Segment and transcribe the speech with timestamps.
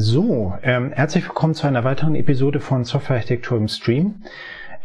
[0.00, 4.22] So, ähm, herzlich willkommen zu einer weiteren Episode von Softwarearchitektur im Stream.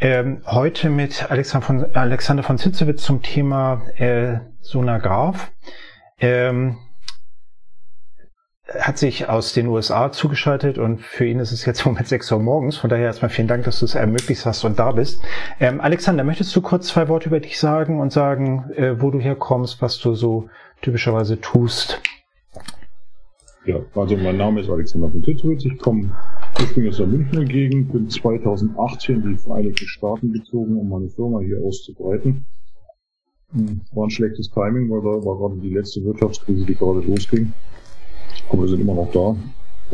[0.01, 5.51] Ähm, heute mit Alexander von, Alexander von Zitzewitz zum Thema äh, Sonograph.
[6.17, 6.77] Ähm,
[8.79, 12.39] hat sich aus den USA zugeschaltet und für ihn ist es jetzt Moment 6 Uhr
[12.39, 12.77] morgens.
[12.77, 15.21] Von daher erstmal vielen Dank, dass du es ermöglicht hast und da bist.
[15.59, 19.19] Ähm, Alexander, möchtest du kurz zwei Worte über dich sagen und sagen, äh, wo du
[19.19, 20.49] herkommst, was du so
[20.81, 22.01] typischerweise tust?
[23.65, 25.63] Ja, also mein Name ist Alexander von Tittwitz.
[25.63, 26.11] Ich komme
[26.59, 31.39] ursprünglich aus der Münchner Gegend, bin 2018 in die Vereinigten Staaten gezogen, um meine Firma
[31.39, 32.45] hier auszubreiten.
[33.53, 37.53] Hm, war ein schlechtes Timing, weil da war gerade die letzte Wirtschaftskrise, die gerade losging.
[38.49, 39.33] Aber wir sind immer noch da.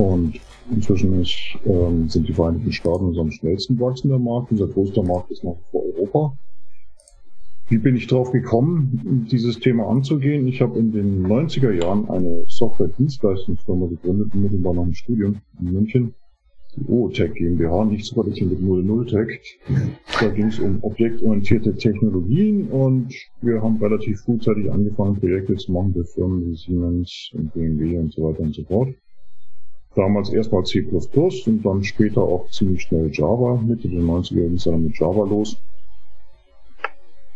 [0.01, 0.39] Und
[0.71, 4.51] inzwischen ist, ähm, sind die Vereinigten Staaten unser am schnellsten wachsender Markt.
[4.51, 6.35] Unser größter Markt ist noch vor Europa.
[7.69, 10.47] Wie bin ich darauf gekommen, dieses Thema anzugehen?
[10.47, 16.15] Ich habe in den 90er Jahren eine Software-Dienstleistungsfirma gegründet, unmittelbar nach dem Studium in München.
[16.75, 19.39] Die OOTech GmbH, nicht zu verwechseln mit 00tech.
[20.19, 25.93] Da ging es um objektorientierte Technologien und wir haben relativ frühzeitig angefangen, Projekte zu machen
[25.93, 28.95] für Firmen wie Siemens und BMW und so weiter und so fort.
[29.93, 33.61] Damals erstmal C++ und dann später auch ziemlich schnell Java.
[33.61, 35.55] Mitte der 90er ging es dann mit Java los.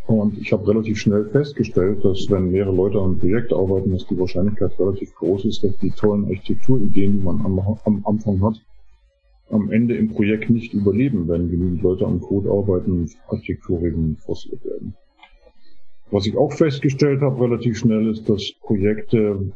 [0.06, 4.06] Und ich habe relativ schnell festgestellt, dass wenn mehrere Leute an einem Projekt arbeiten, dass
[4.06, 8.60] die Wahrscheinlichkeit relativ groß ist, dass die tollen Architekturideen, die man am, am Anfang hat,
[9.50, 14.64] am Ende im Projekt nicht überleben, wenn genügend Leute am Code arbeiten und Architekturregeln forciert
[14.64, 14.94] werden.
[16.10, 19.52] Was ich auch festgestellt habe relativ schnell ist, dass Projekte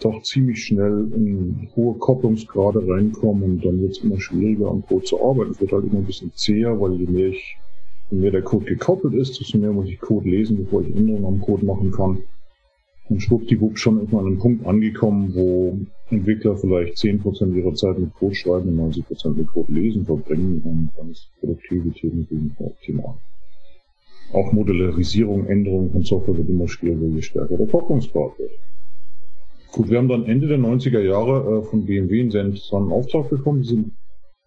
[0.00, 5.04] doch ziemlich schnell in hohe Kopplungsgrade reinkommen und dann wird es immer schwieriger am Code
[5.04, 5.52] zu arbeiten.
[5.52, 7.56] Es wird halt immer ein bisschen zäher, weil je mehr ich
[8.10, 11.24] Je mehr der Code gekoppelt ist, desto mehr muss ich Code lesen, bevor ich Änderungen
[11.24, 12.22] am Code machen kann.
[13.08, 15.78] Und schwuppdiwupp schon ist man an einem Punkt angekommen, wo
[16.10, 20.90] Entwickler vielleicht 10% ihrer Zeit mit Code schreiben und 90% mit Code lesen verbringen und
[20.96, 23.14] dann ist Produktivität natürlich optimal.
[24.32, 28.52] Auch Modellarisierung, Änderung von Software wird immer schwieriger, je stärker der Kopplungsgrad wird.
[29.72, 33.28] Gut, wir haben dann Ende der 90er Jahre äh, von BMW einen sehr interessanten Auftrag
[33.30, 33.58] bekommen.
[33.58, 33.92] Wir sind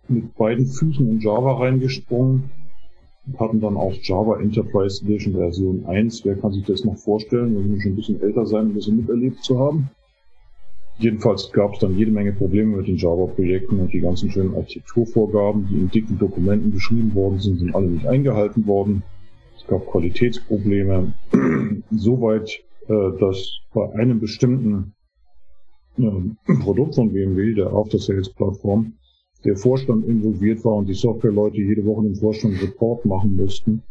[0.08, 2.52] mit beiden Füßen in Java reingesprungen
[3.38, 6.26] hatten dann auch Java Enterprise Edition Version 1.
[6.26, 7.54] Wer kann sich das noch vorstellen?
[7.54, 9.90] Wir müssen schon ein bisschen älter sein, um das miterlebt zu haben.
[11.00, 15.68] Jedenfalls gab es dann jede Menge Probleme mit den Java-Projekten und die ganzen schönen Architekturvorgaben,
[15.68, 19.04] die in dicken Dokumenten beschrieben worden sind, sind alle nicht eingehalten worden.
[19.58, 21.14] Es gab Qualitätsprobleme,
[21.92, 22.50] soweit,
[22.88, 24.94] äh, dass bei einem bestimmten
[25.98, 28.94] äh, Produkt von BMW, der After-Sales-Plattform,
[29.46, 33.84] der Vorstand involviert war und die Softwareleute jede Woche im Vorstand Report machen müssten,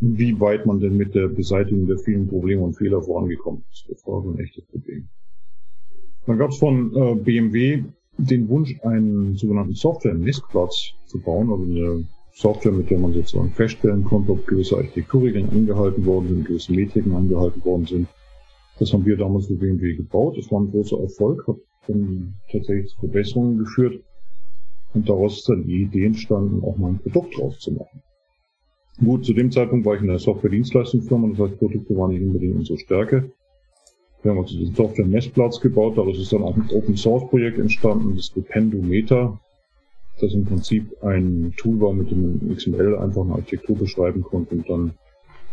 [0.00, 3.86] wie weit man denn mit der Beseitigung der vielen Probleme und Fehler vorangekommen ist.
[3.88, 5.08] Das war so ein echtes Problem.
[6.26, 7.84] Dann gab es von äh, BMW
[8.18, 14.04] den Wunsch, einen sogenannten Software-Messplatz zu bauen, also eine Software, mit der man sozusagen feststellen
[14.04, 18.08] konnte, ob gewisse Architekturregeln angehalten worden sind, gewisse Metriken angehalten worden sind.
[18.78, 20.36] Das haben wir damals für BMW gebaut.
[20.36, 21.56] Das war ein großer Erfolg, hat
[21.88, 24.02] dann tatsächlich zu Verbesserungen geführt.
[24.94, 28.02] Und daraus ist dann die Idee entstanden, auch mal ein Produkt draus zu machen.
[29.04, 32.56] Gut, zu dem Zeitpunkt war ich in einer Software-Dienstleistungsfirma, das heißt, Produkte waren nicht unbedingt
[32.56, 33.30] unsere Stärke.
[34.22, 39.38] Wir haben also diesen Software-Messplatz gebaut, daraus ist dann auch ein Open-Source-Projekt entstanden, das Dependometer,
[40.18, 44.54] das im Prinzip ein Tool war, mit dem man XML einfach eine Architektur beschreiben konnte
[44.54, 44.94] und dann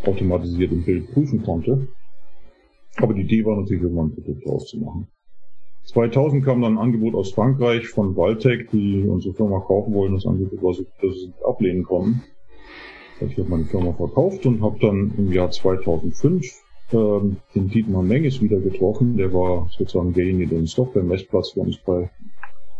[0.05, 1.90] automatisiert im Bild prüfen konnte.
[2.97, 5.07] Aber die Idee war natürlich, irgendwann ein Produkt draus zu machen.
[5.85, 10.13] 2000 kam dann ein Angebot aus Frankreich von Valtec, die unsere Firma kaufen wollen.
[10.13, 12.23] Das Angebot war so, dass sie ablehnen konnten.
[13.19, 16.45] Ich habe meine Firma verkauft und habe dann im Jahr 2005
[16.91, 19.17] ähm, den Dietmar Menges wieder getroffen.
[19.17, 22.09] Der war sozusagen derjenige, der den Software-Messplatz für uns bei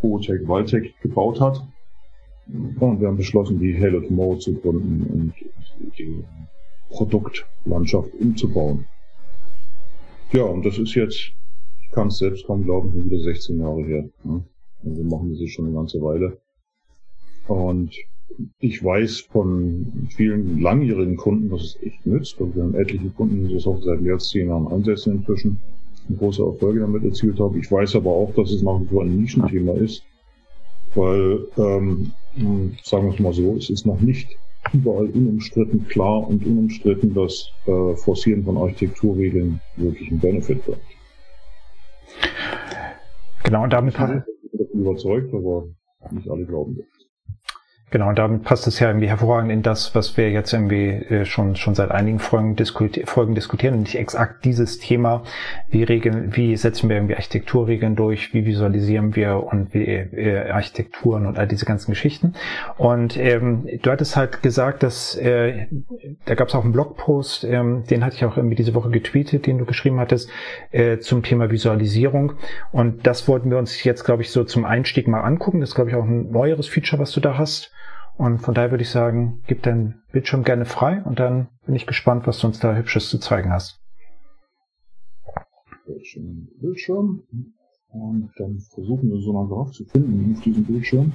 [0.01, 1.66] Hootech Valtec gebaut hat.
[2.48, 5.33] Und wir haben beschlossen, die Halo Tomorrow zu gründen und
[5.98, 6.24] die
[6.89, 8.86] Produktlandschaft umzubauen.
[10.33, 11.31] Ja, und das ist jetzt
[11.94, 14.09] kann es selbst kaum glauben, sind wieder 16 Jahre her.
[14.24, 14.44] Ne?
[14.83, 16.38] Also wir machen das jetzt schon eine ganze Weile.
[17.47, 17.95] Und
[18.59, 22.39] ich weiß von vielen langjährigen Kunden, dass es echt nützt.
[22.39, 25.59] Also wir haben etliche Kunden, die das auch seit mehr als zehn Jahren einsetzen inzwischen
[26.09, 27.57] und große Erfolge damit erzielt haben.
[27.59, 30.03] Ich weiß aber auch, dass es nach wie vor ein Nischenthema ist,
[30.95, 34.35] weil ähm, hm, sagen wir es mal so, es ist noch nicht
[34.71, 40.81] überall unumstritten klar und unumstritten, dass äh, Forcieren von Architekturregeln wirklich einen Benefit bringt.
[43.44, 43.95] Genau, und damit...
[43.95, 45.68] Ich bin überzeugt, aber
[46.12, 47.03] nicht alle glauben das.
[47.94, 51.25] Genau, und damit passt es ja irgendwie hervorragend in das, was wir jetzt irgendwie äh,
[51.25, 55.22] schon, schon seit einigen Folgen, diskuti Folgen diskutieren, nämlich exakt dieses Thema,
[55.69, 61.28] wie regeln, wie setzen wir irgendwie Architekturregeln durch, wie visualisieren wir und wie äh, Architekturen
[61.28, 62.34] und all diese ganzen Geschichten.
[62.78, 65.68] Und ähm, du hattest halt gesagt, dass äh,
[66.25, 69.45] da gab es auch einen Blogpost, ähm, den hatte ich auch irgendwie diese Woche getweetet,
[69.45, 70.31] den du geschrieben hattest,
[70.72, 72.34] äh, zum Thema Visualisierung.
[72.72, 75.60] Und das wollten wir uns jetzt, glaube ich, so zum Einstieg mal angucken.
[75.60, 77.72] Das ist, glaube ich, auch ein neueres Feature, was du da hast.
[78.18, 81.88] Und von daher würde ich sagen, gib deinen Bildschirm gerne frei und dann bin ich
[81.88, 83.80] gespannt, was du uns da Hübsches zu zeigen hast.
[85.86, 87.24] Bildschirm, Bildschirm.
[87.89, 91.13] Und dann versuchen wir so einen Graph zu finden auf diesem Bildschirm.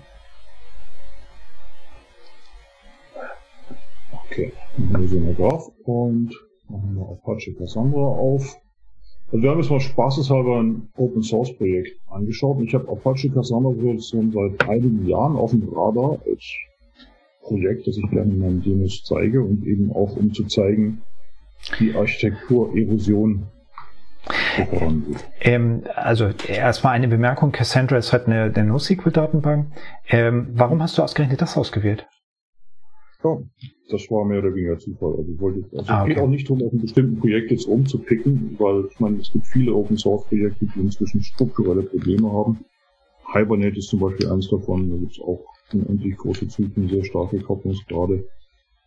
[4.30, 6.30] Okay, dann haben wir Graph und
[6.68, 8.56] machen wir Apache Cassandra auf.
[9.30, 13.72] Also wir haben jetzt mal spaßeshalber ein Open Source Projekt angeschaut ich habe Apache Cassandra
[14.00, 16.44] schon seit einigen Jahren auf dem Radar als
[17.48, 21.02] Projekt, das ich gerne in meinen Demos zeige und eben auch um zu zeigen,
[21.78, 23.46] wie Architektur-Erosion
[25.40, 29.68] ähm, also erstmal eine Bemerkung, Cassandra ist halt eine, eine NoSQL-Datenbank.
[30.08, 32.06] Ähm, warum hast du ausgerechnet das ausgewählt?
[33.24, 33.38] Ja,
[33.90, 35.14] das war mehr oder weniger Zufall.
[35.16, 36.10] Also ich wollte, also ah, okay.
[36.10, 39.32] es geht auch nicht darum, auf ein bestimmten Projekt jetzt rumzupicken, weil ich meine, es
[39.32, 42.58] gibt viele Open Source Projekte, die inzwischen strukturelle Probleme haben.
[43.32, 47.38] Hibernate ist zum Beispiel eins davon, da gibt es auch unendlich große Zyklen, sehr starke
[47.40, 48.24] Kopplungsgrade.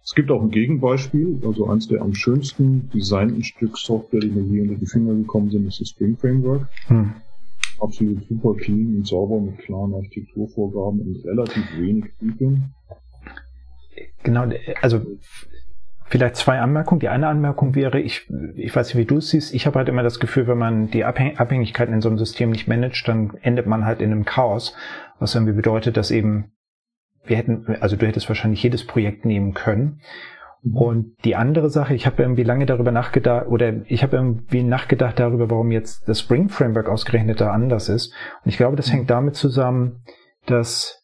[0.04, 4.44] Es gibt auch ein Gegenbeispiel, also eins der am schönsten designten Stück Software, die mir
[4.44, 6.68] hier unter die Finger gekommen sind, ist das Spring Framework.
[6.88, 7.14] Hm.
[7.80, 12.74] Absolut super clean und sauber mit klaren Architekturvorgaben und relativ wenig Zyklen.
[14.24, 14.50] Genau,
[14.82, 15.02] also
[16.12, 17.00] Vielleicht zwei Anmerkungen.
[17.00, 19.88] Die eine Anmerkung wäre, ich, ich weiß nicht, wie du es siehst, ich habe halt
[19.88, 23.66] immer das Gefühl, wenn man die Abhängigkeiten in so einem System nicht managt, dann endet
[23.66, 24.76] man halt in einem Chaos,
[25.20, 26.52] was irgendwie bedeutet, dass eben
[27.26, 30.02] wir hätten, also du hättest wahrscheinlich jedes Projekt nehmen können.
[30.64, 35.20] Und die andere Sache, ich habe irgendwie lange darüber nachgedacht, oder ich habe irgendwie nachgedacht
[35.20, 38.14] darüber, warum jetzt das Spring Framework ausgerechnet da anders ist.
[38.44, 40.04] Und ich glaube, das hängt damit zusammen,
[40.46, 41.02] dass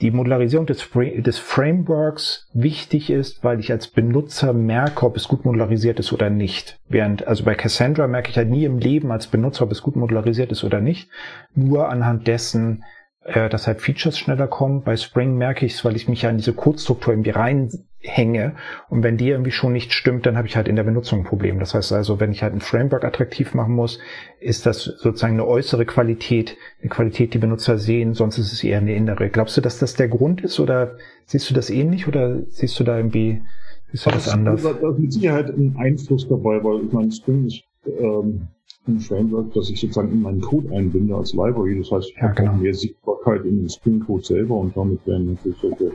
[0.00, 5.44] die Modularisierung des, des, Frameworks wichtig ist, weil ich als Benutzer merke, ob es gut
[5.44, 6.80] modularisiert ist oder nicht.
[6.88, 9.96] Während, also bei Cassandra merke ich halt nie im Leben als Benutzer, ob es gut
[9.96, 11.10] modularisiert ist oder nicht.
[11.54, 12.82] Nur anhand dessen,
[13.24, 14.82] äh, dass halt Features schneller kommen.
[14.82, 18.54] Bei Spring merke ich es, weil ich mich ja in diese Codestruktur irgendwie reinhänge.
[18.88, 21.24] Und wenn die irgendwie schon nicht stimmt, dann habe ich halt in der Benutzung ein
[21.24, 21.58] Problem.
[21.58, 23.98] Das heißt also, wenn ich halt ein Framework attraktiv machen muss,
[24.40, 28.78] ist das sozusagen eine äußere Qualität, eine Qualität, die Benutzer sehen, sonst ist es eher
[28.78, 29.28] eine innere.
[29.28, 30.96] Glaubst du, dass das der Grund ist oder
[31.26, 33.42] siehst du das ähnlich oder siehst du da irgendwie,
[33.88, 34.62] du das, das anders?
[34.62, 38.48] Da ist mit Sicherheit ein Einfluss dabei, weil ich meine, Spring ist ähm,
[38.86, 41.78] ein Framework, das ich sozusagen in meinen Code einbinde als Library.
[41.78, 42.54] Das heißt, ich ja, habe genau.
[42.54, 45.92] mehr Sichtbarkeit in den Spring-Code selber und damit werden natürlich solche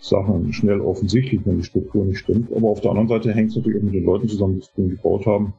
[0.00, 2.52] Sachen schnell offensichtlich, wenn die Struktur nicht stimmt.
[2.52, 4.90] Aber auf der anderen Seite hängt es natürlich auch mit den Leuten zusammen, die Spring
[4.90, 5.54] gebaut haben.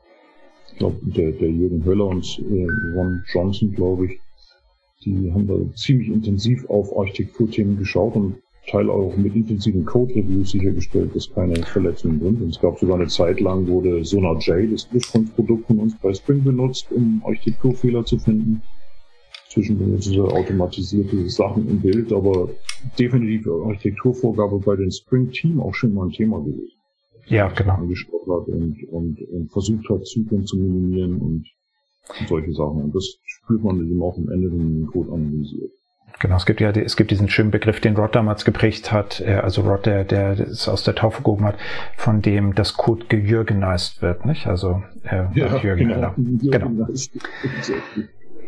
[0.72, 4.20] Ich glaube, der, der Jürgen Höller und äh, Ron Johnson, glaube ich,
[5.04, 8.36] die haben da ziemlich intensiv auf Architekturthemen geschaut und
[8.68, 12.42] Teil auch mit intensiven Code-Reviews sichergestellt, dass keine Verletzungen sind.
[12.42, 16.14] Und es gab sogar eine Zeit lang, wurde Sonar J, das Ursprungsprodukt von uns bei
[16.14, 18.62] Spring benutzt, um Architekturfehler zu finden.
[19.50, 22.50] Zwischendurch so automatisierte Sachen im Bild, aber
[22.98, 26.78] definitiv Architekturvorgabe bei den Spring-Team auch schon mal ein Thema gewesen.
[27.28, 27.74] Ja, genau.
[27.74, 31.46] Angeschaut hat und, und, und versucht hat, Zyklen zu minimieren und,
[32.20, 32.84] und solche Sachen.
[32.84, 35.72] Und das spürt man eben auch am Ende, wenn man den Code analysiert.
[36.20, 39.36] Genau, es gibt ja, es gibt diesen schönen Begriff, den Rod damals geprägt hat, äh,
[39.36, 41.56] also Rod, der, der es aus der Taufe gehoben hat,
[41.98, 44.48] von dem das Code gejürgenized wird, nicht?
[44.48, 46.14] Also äh, ja, Jürgen, genau.
[46.16, 46.88] genau.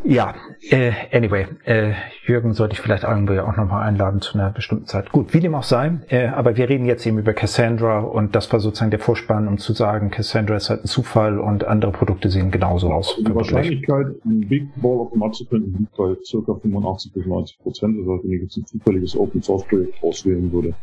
[0.05, 0.35] Ja,
[0.69, 1.93] äh, anyway, äh,
[2.25, 5.11] Jürgen sollte ich vielleicht irgendwie auch nochmal einladen zu einer bestimmten Zeit.
[5.11, 8.51] Gut, wie dem auch sei, äh, aber wir reden jetzt eben über Cassandra und das
[8.51, 12.29] war sozusagen der Vorspann, um zu sagen, Cassandra ist halt ein Zufall und andere Produkte
[12.29, 13.17] sehen genauso aus.
[13.17, 16.53] Die Wahrscheinlichkeit, ein Big Ball of Mud zu finden, liegt bei ca.
[16.53, 17.97] 85 bis 90 Prozent.
[17.97, 20.73] Heißt, wenn ich jetzt ein zufälliges Open Source Projekt auswählen würde,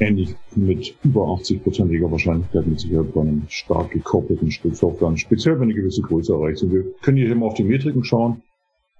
[0.00, 5.64] ähnlich mit über 80-prozentiger Wahrscheinlichkeit mit Sicherheit bei einem stark gekoppelten Stück Software, speziell wenn
[5.64, 6.72] eine gewisse Größe erreicht sind.
[6.72, 8.42] Wir können hier immer auf die Metriken schauen.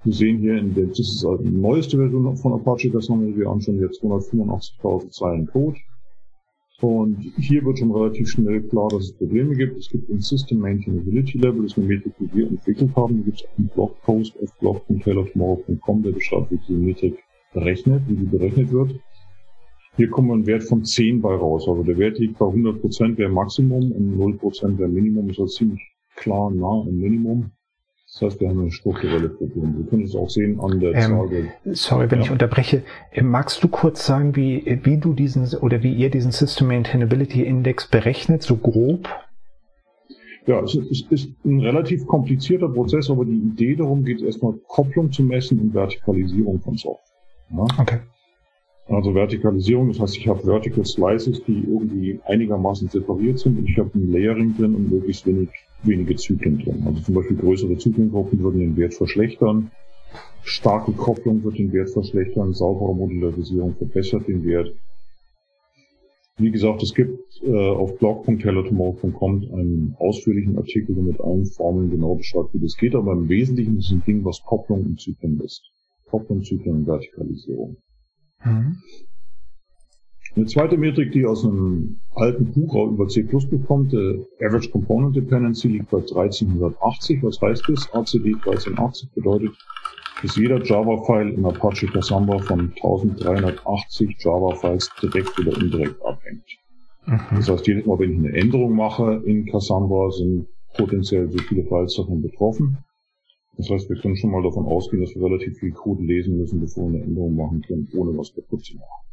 [0.05, 3.37] Wir sehen hier, in der, das ist also die neueste Version von Apache, das haben
[3.37, 5.79] wir, haben schon jetzt 185.000 Zeilen Code.
[6.81, 9.79] Und hier wird schon relativ schnell klar, dass es Probleme gibt.
[9.79, 13.19] Es gibt ein System Maintainability Level, das ist eine Metrik, die wir entwickelt haben.
[13.19, 17.19] Da gibt es einen Blogpost auf blog.taylortomorrow.com, der beschreibt, wie diese Metrik
[17.55, 19.01] berechnet, wie die berechnet wird.
[19.97, 21.69] Hier kommt ein Wert von 10 bei raus.
[21.69, 25.29] Also der Wert liegt bei 100% wäre Maximum und 0% wäre Minimum.
[25.29, 25.83] Das ist also ziemlich
[26.17, 27.51] klar nah am Minimum.
[28.07, 29.77] Das heißt, wir haben ein strukturelles Problem.
[29.77, 31.75] Wir können es auch sehen an der ähm, Zahl der.
[31.75, 32.25] Sorry, wenn ja.
[32.27, 32.83] ich unterbreche.
[33.11, 37.43] Äh, magst du kurz sagen, wie, wie du diesen oder wie ihr diesen System Maintainability
[37.43, 39.09] Index berechnet, so grob?
[40.47, 44.55] Ja, es ist, es ist ein relativ komplizierter Prozess, aber die Idee darum geht erstmal
[44.69, 47.17] Kopplung zu messen und Vertikalisierung von Software.
[47.51, 47.67] Ja?
[47.79, 47.99] Okay.
[48.87, 53.79] Also Vertikalisierung, das heißt, ich habe Vertical Slices, die irgendwie einigermaßen separiert sind und ich
[53.79, 55.49] habe ein Layering drin und möglichst wenig,
[55.85, 56.83] wenige Zyklen drin.
[56.87, 59.71] Also zum Beispiel größere Zyklengruppen würden den Wert verschlechtern,
[60.43, 64.75] starke Kopplung wird den Wert verschlechtern, saubere Modularisierung verbessert den Wert.
[66.37, 72.17] Wie gesagt, es gibt äh, auf blog.hellotomorrow.com einen ausführlichen Artikel, der mit allen Formeln genau
[72.17, 75.41] beschreibt, wie das geht, aber im Wesentlichen ist es ein Ding, was Kopplung und Zyklen
[75.41, 75.63] ist.
[76.11, 77.77] Kopplung, Zyklen und Vertikalisierung.
[78.45, 78.77] Mhm.
[80.37, 83.25] Eine zweite Metrik, die aus einem alten Buch über C++
[83.67, 87.23] kommt, der Average Component Dependency liegt bei 1380.
[87.23, 87.89] Was heißt das?
[87.95, 89.53] ACD 1380 bedeutet,
[90.23, 96.45] dass jeder Java-File in Apache Cassandra von 1380 Java-Files direkt oder indirekt abhängt.
[97.07, 97.37] Mhm.
[97.37, 101.63] Das heißt, jedes Mal, wenn ich eine Änderung mache in Cassandra, sind potenziell so viele
[101.65, 102.79] Files davon betroffen.
[103.57, 106.61] Das heißt, wir können schon mal davon ausgehen, dass wir relativ viel Code lesen müssen,
[106.61, 109.05] bevor wir eine Änderung machen können, ohne was kaputt zu machen.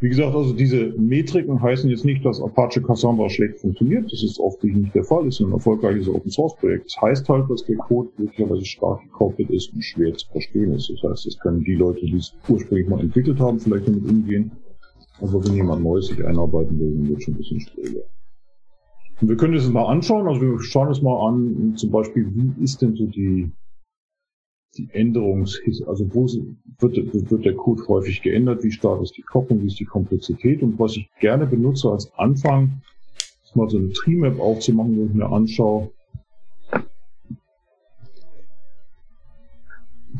[0.00, 4.12] Wie gesagt, also diese Metriken heißen jetzt nicht, dass Apache Cassandra schlecht funktioniert.
[4.12, 5.28] Das ist oft nicht der Fall.
[5.28, 6.86] Es ist ein erfolgreiches Open Source Projekt.
[6.86, 10.90] Das heißt halt, dass der Code möglicherweise stark gekoppelt ist und schwer zu verstehen ist.
[10.90, 14.50] Das heißt, es können die Leute, die es ursprünglich mal entwickelt haben, vielleicht damit umgehen.
[15.20, 18.02] Aber wenn jemand Neues sich einarbeiten will, dann wird es schon ein bisschen schwieriger.
[19.20, 20.26] Wir können das mal anschauen.
[20.26, 23.50] Also wir schauen es mal an, zum Beispiel, wie ist denn so die,
[24.76, 26.26] die Änderungs, also wo
[26.78, 30.62] wird, wird der Code häufig geändert, wie stark ist die Kopplung, wie ist die Komplexität
[30.62, 32.82] und was ich gerne benutze als Anfang,
[33.44, 35.90] ist mal so eine Tree-Map aufzumachen, wo ich mir anschaue,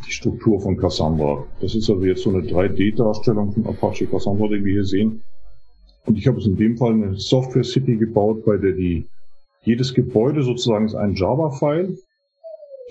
[0.07, 1.47] die Struktur von Cassandra.
[1.61, 5.23] Das ist also jetzt so eine 3D-Darstellung von Apache Cassandra, die wir hier sehen.
[6.07, 9.07] Und ich habe es in dem Fall eine Software City gebaut, bei der die
[9.63, 11.97] jedes Gebäude sozusagen ist ein Java-File.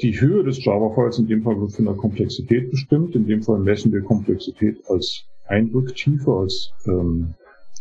[0.02, 3.16] Die Höhe des Java-Files in dem Fall wird von der Komplexität bestimmt.
[3.16, 7.36] In dem Fall messen wir Komplexität als Eindrücktiefe, als ähm,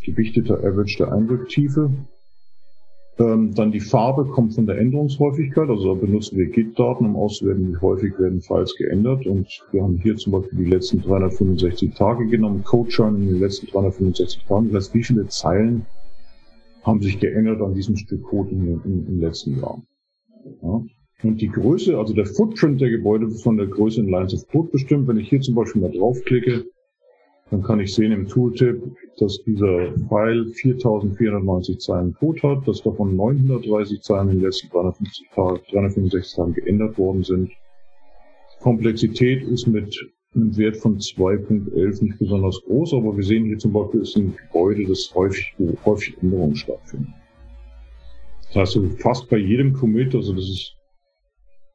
[0.05, 1.89] gewichteter Average der Eindrücktiefe.
[3.19, 7.71] Ähm, dann die Farbe kommt von der Änderungshäufigkeit, also da benutzen wir Git-Daten, um auszuwerten,
[7.71, 9.27] wie häufig werden Files geändert.
[9.27, 13.67] Und wir haben hier zum Beispiel die letzten 365 Tage genommen, Code-Churn in den letzten
[13.67, 14.71] 365 Tagen.
[14.71, 15.85] Das heißt, wie viele Zeilen
[16.81, 19.81] haben sich geändert an diesem Stück Code im, im, im letzten Jahr.
[20.61, 20.83] Ja.
[21.23, 24.47] Und die Größe, also der Footprint der Gebäude wird von der Größe in Lines of
[24.49, 25.07] Code bestimmt.
[25.07, 26.65] Wenn ich hier zum Beispiel mal draufklicke,
[27.49, 28.81] dann kann ich sehen im Tooltip,
[29.17, 35.29] dass dieser File 4490 Zeilen Code hat, dass davon 930 Zeilen in den letzten 350
[35.35, 37.51] Tagen, 365 Tagen geändert worden sind.
[38.61, 39.95] Komplexität ist mit
[40.33, 44.35] einem Wert von 2.11 nicht besonders groß, aber wir sehen hier zum Beispiel, ist ein
[44.35, 45.53] Gebäude, das häufig,
[45.85, 47.13] häufig Änderungen stattfinden.
[48.53, 50.75] Das heißt, fast bei jedem Commit, also das ist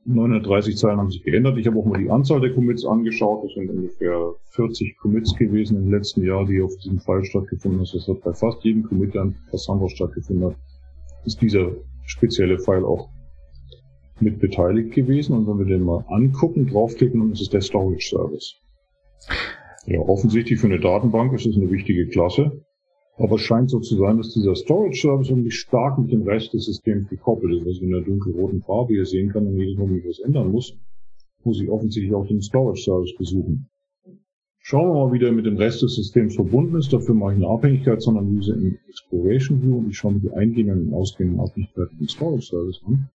[0.08, 1.58] 930 Zeilen haben sich geändert.
[1.58, 3.44] Ich habe auch mal die Anzahl der Commits angeschaut.
[3.44, 7.90] Das sind ungefähr 40 Commits gewesen im letzten Jahr, die auf diesem File stattgefunden haben.
[7.92, 10.56] Das hat bei fast jedem Commit, der an Cassandra stattgefunden hat,
[11.26, 11.72] ist dieser
[12.06, 13.10] spezielle File auch
[14.20, 15.34] mit beteiligt gewesen.
[15.34, 18.54] Und wenn wir den mal angucken, draufklicken, dann ist es der Storage Service.
[19.84, 22.64] Ja, offensichtlich für eine Datenbank ist es eine wichtige Klasse.
[23.18, 26.54] Aber es scheint so zu sein, dass dieser Storage Service irgendwie stark mit dem Rest
[26.54, 27.66] des Systems gekoppelt ist.
[27.66, 30.52] Also in der dunkelroten Farbe hier sehen kann, wenn jedes Mal, wenn ich was ändern
[30.52, 30.76] muss,
[31.42, 33.68] muss ich offensichtlich auch den Storage Service besuchen.
[34.60, 36.92] Schauen wir mal, wie der mit dem Rest des Systems verbunden ist.
[36.92, 40.94] Dafür mache ich eine Abhängigkeitsanalyse in Exploration View und ich schaue mir die eingehenden und
[40.94, 43.08] ausgehenden Abhängigkeiten im Storage Service an.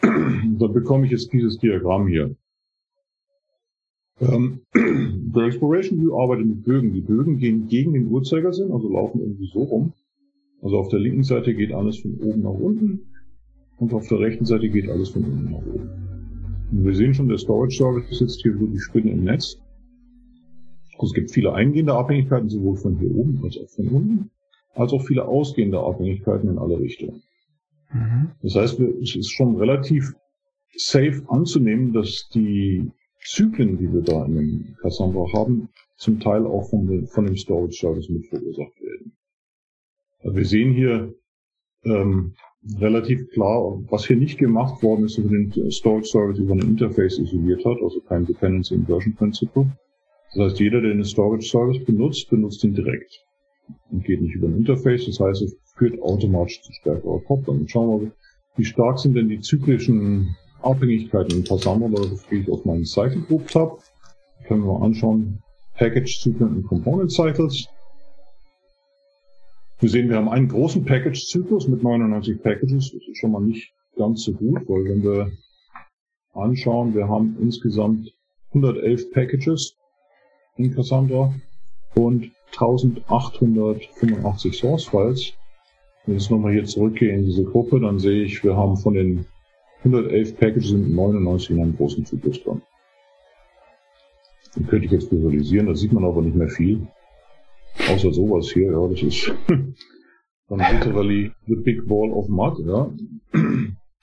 [0.58, 2.34] Dann bekomme ich jetzt dieses Diagramm hier.
[4.20, 6.92] Ähm, der Exploration View arbeitet mit Bögen.
[6.92, 9.92] Die Bögen gehen gegen den Uhrzeigersinn, also laufen irgendwie so rum.
[10.60, 13.00] Also auf der linken Seite geht alles von oben nach unten
[13.78, 15.90] und auf der rechten Seite geht alles von unten nach oben.
[16.70, 19.58] Und wir sehen schon, der Storage Service sitzt hier so die Spinne im Netz.
[20.94, 24.30] Also es gibt viele eingehende Abhängigkeiten, sowohl von hier oben als auch von unten,
[24.74, 27.22] als auch viele ausgehende Abhängigkeiten in alle Richtungen.
[27.92, 28.30] Mhm.
[28.42, 30.14] Das heißt, es ist schon relativ
[30.76, 32.90] safe anzunehmen, dass die
[33.24, 37.76] Zyklen, die wir da in dem Cassandra haben, zum Teil auch von, von dem Storage
[37.78, 39.12] Service mit verursacht werden.
[40.20, 41.14] Also wir sehen hier
[41.84, 42.34] ähm,
[42.78, 47.18] relativ klar, was hier nicht gemacht worden ist, wenn den Storage Service über ein Interface
[47.18, 49.66] isoliert hat, also kein Dependency Inversion Principle.
[50.34, 53.24] Das heißt, jeder, der einen Storage Service benutzt, benutzt ihn direkt.
[53.90, 57.20] Und geht nicht über ein Interface, das heißt, es führt automatisch zu stärkerer.
[57.46, 58.12] Dann schauen wir,
[58.56, 63.22] wie stark sind denn die zyklischen Abhängigkeiten in Cassandra, da gehe ich auf meinen Cycle
[63.22, 63.78] Group Tab.
[64.46, 65.42] Können wir mal anschauen,
[65.74, 67.68] Package Zyklen und Component Cycles.
[69.82, 72.92] Wir sehen, wir haben einen großen Package-Zyklus mit 99 Packages.
[72.92, 75.32] Das ist schon mal nicht ganz so gut, weil wenn wir
[76.34, 78.14] anschauen, wir haben insgesamt
[78.50, 79.76] 111 Packages
[80.56, 81.34] in Cassandra
[81.96, 85.32] und 1885 Source Files.
[86.06, 88.94] Wenn ich jetzt nochmal hier zurückgehe in diese Gruppe, dann sehe ich, wir haben von
[88.94, 89.26] den
[89.84, 92.62] 111 Packages sind 99 in einem großen Zyklus dran.
[94.56, 96.86] Den könnte ich jetzt visualisieren, da sieht man aber nicht mehr viel.
[97.88, 99.32] Außer sowas hier, ja, das ist
[100.48, 102.92] dann literally the big ball of mud, ja.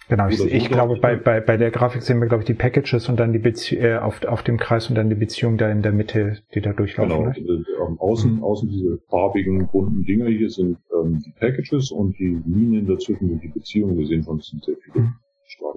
[0.10, 3.10] Genau, ich, ich glaube, bei, bei, bei der Grafik sehen wir, glaube ich, die Packages
[3.10, 5.84] und dann die Bezie äh, auf, auf dem Kreis und dann die Beziehung da in
[5.84, 7.16] der Mitte, die da durchlaufen.
[7.16, 7.66] Genau, ne?
[7.88, 8.44] ähm, außen, mhm.
[8.44, 13.44] außen diese farbigen, bunten Dinger hier sind ähm, die Packages und die Linien dazwischen sind
[13.44, 14.00] die Beziehungen.
[14.00, 15.14] Wir sehen von sind sehr viele mhm.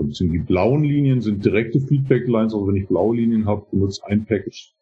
[0.03, 0.33] Starke Beziehungen.
[0.33, 4.75] Die blauen Linien sind direkte Feedback-Lines, also wenn ich blaue Linien habe, benutzt ein Package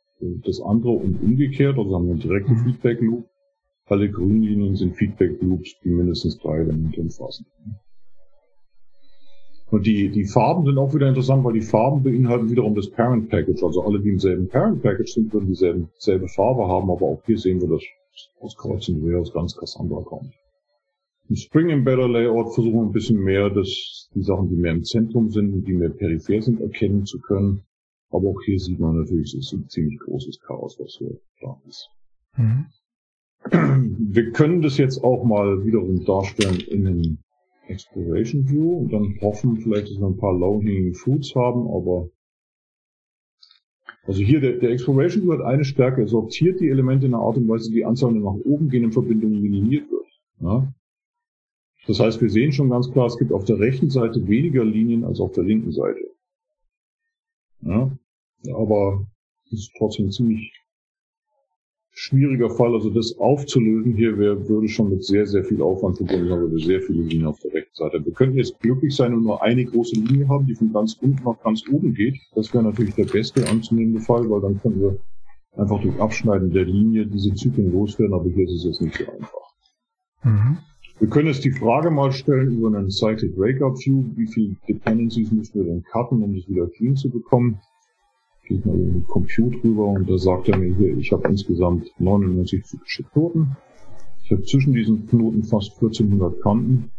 [0.45, 2.65] das andere und umgekehrt, also haben wir einen direkten mhm.
[2.65, 3.25] Feedback-Loop.
[3.87, 7.47] Alle grünen Linien sind Feedback-Loops, die mindestens drei Elemente umfassen.
[9.71, 13.31] Und die, die Farben sind auch wieder interessant, weil die Farben beinhalten wiederum das Parent
[13.31, 13.63] Package.
[13.63, 17.23] Also alle, die im selben Parent Package sind, würden dieselbe selbe Farbe haben, aber auch
[17.25, 17.83] hier sehen wir, dass
[18.41, 20.35] aus Kreuz und Quer aus ganz Cassandra kommt.
[21.31, 24.83] Im Spring Embedder Layout versuchen wir ein bisschen mehr, dass die Sachen, die mehr im
[24.83, 27.63] Zentrum sind und die mehr peripher sind, erkennen zu können.
[28.11, 31.57] Aber auch hier sieht man natürlich, es ist ein ziemlich großes Chaos, was hier da
[31.69, 31.89] ist.
[32.37, 32.67] Mhm.
[34.13, 37.19] Wir können das jetzt auch mal wiederum darstellen in einem
[37.69, 42.09] Exploration View und dann hoffen vielleicht, dass wir ein paar Low-Hanging Fruits haben, aber
[44.03, 47.23] also hier der, der Exploration View hat eine Stärke, er sortiert die Elemente in einer
[47.23, 50.07] Art und Weise, die Anzahl nach oben gehenden Verbindungen minimiert wird.
[50.41, 50.75] Ja?
[51.91, 55.03] Das heißt, wir sehen schon ganz klar, es gibt auf der rechten Seite weniger Linien
[55.03, 55.99] als auf der linken Seite.
[57.63, 57.91] Ja?
[58.55, 59.09] Aber
[59.47, 60.53] es ist trotzdem ziemlich
[61.91, 62.75] schwieriger Fall.
[62.75, 66.53] Also das aufzulösen hier wäre, würde schon mit sehr, sehr viel Aufwand verbunden sein, weil
[66.53, 68.07] wir sehr viele Linien auf der rechten Seite.
[68.07, 71.25] Wir könnten jetzt glücklich sein und nur eine große Linie haben, die von ganz unten
[71.25, 72.21] nach ganz oben geht.
[72.37, 74.97] Das wäre natürlich der beste anzunehmende Fall, weil dann können wir
[75.61, 79.11] einfach durch Abschneiden der Linie diese Zyklen loswerden, aber hier ist es jetzt nicht so
[79.11, 79.41] einfach.
[80.23, 80.59] Mhm.
[81.01, 85.33] Wir können jetzt die Frage mal stellen über einen Cyclic Breakup View, wie viele Dependencies
[85.33, 87.59] müssen wir denn cutten, um das wieder clean zu bekommen
[88.51, 91.89] geht mal in den Compute rüber und da sagt er mir hier, ich habe insgesamt
[91.99, 93.57] 99 zyklische Knoten.
[94.25, 96.91] Ich habe zwischen diesen Knoten fast 1400 Kanten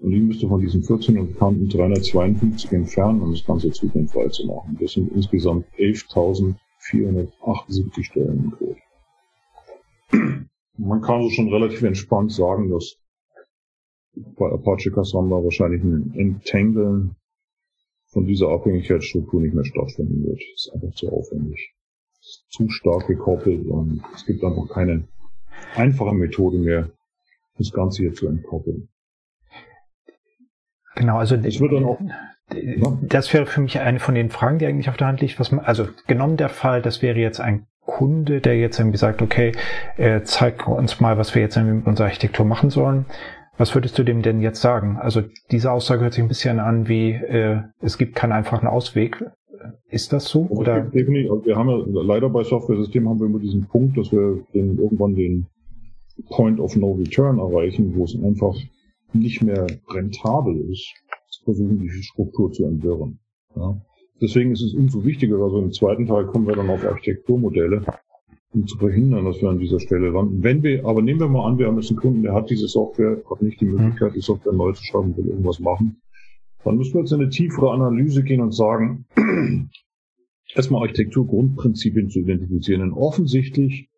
[0.00, 4.76] und ich müsste von diesen 1400 Kanten 352 entfernen, um das Ganze zyklenfrei zu machen.
[4.78, 8.76] Das sind insgesamt 11.478 Stellen im Code.
[10.76, 12.98] Man kann so schon relativ entspannt sagen, dass
[14.36, 17.16] Apache Cassandra wahrscheinlich ein Entanglen
[18.08, 20.40] von dieser Abhängigkeitsstruktur nicht mehr stattfinden wird.
[20.40, 21.74] Das ist einfach zu aufwendig.
[22.20, 25.08] Ist zu stark gekoppelt und es gibt einfach keine
[25.74, 26.90] einfache Methode mehr,
[27.58, 28.88] das Ganze hier zu entkoppeln.
[30.94, 31.98] Genau, also das wird dann auch
[33.02, 35.40] das wäre für mich eine von den Fragen, die eigentlich auf der Hand liegt.
[35.40, 39.22] Was man, also genommen der Fall, das wäre jetzt ein Kunde, der jetzt irgendwie sagt,
[39.22, 39.52] okay,
[39.96, 43.06] äh, zeig uns mal, was wir jetzt mit unserer Architektur machen sollen.
[43.56, 44.96] Was würdest du dem denn jetzt sagen?
[44.96, 49.24] Also diese Aussage hört sich ein bisschen an wie, äh, es gibt keinen einfachen Ausweg.
[49.88, 50.42] Ist das so?
[50.42, 50.80] Also oder?
[50.82, 51.30] Definitiv.
[51.30, 54.78] Also wir haben ja leider bei Software-Systemen haben wir immer diesen Punkt, dass wir den,
[54.78, 55.46] irgendwann den
[56.28, 58.54] Point of No Return erreichen, wo es einfach
[59.12, 60.92] nicht mehr rentabel ist,
[61.30, 63.20] zu versuchen, die Struktur zu entwirren.
[63.54, 63.80] Ja.
[64.20, 67.84] Deswegen ist es umso wichtiger, also im zweiten Teil kommen wir dann auf Architekturmodelle,
[68.66, 70.42] zu verhindern, dass wir an dieser Stelle landen.
[70.42, 72.68] Wenn wir, aber nehmen wir mal an, wir haben jetzt einen Kunden, der hat diese
[72.68, 76.00] Software, hat nicht die Möglichkeit, die Software neu zu schreiben, will irgendwas machen.
[76.62, 79.06] Dann müssen wir jetzt in eine tiefere Analyse gehen und sagen,
[80.54, 82.80] erstmal Architekturgrundprinzipien zu identifizieren.
[82.80, 83.88] Denn offensichtlich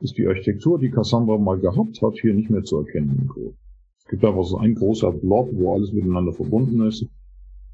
[0.00, 3.54] ist die Architektur, die Cassandra mal gehabt hat, hier nicht mehr zu erkennen im Code.
[3.98, 7.06] Es gibt einfach so ein großer Blob, wo alles miteinander verbunden ist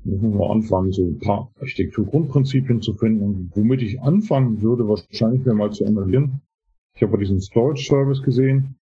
[0.04, 3.22] müssen wir anfangen, so ein paar Architekturgrundprinzipien zu finden.
[3.22, 6.40] Und womit ich anfangen würde, wahrscheinlich wäre mal zu analysieren.
[6.94, 8.76] Ich habe diesen Storage Service gesehen.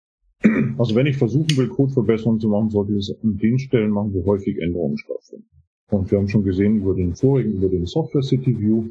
[0.78, 4.14] Also wenn ich versuchen will, Codeverbesserungen zu machen, sollte ich es an den Stellen machen,
[4.14, 5.46] wo häufig Änderungen stattfinden.
[5.90, 8.84] Und wir haben schon gesehen über den vorigen, über den Software City View,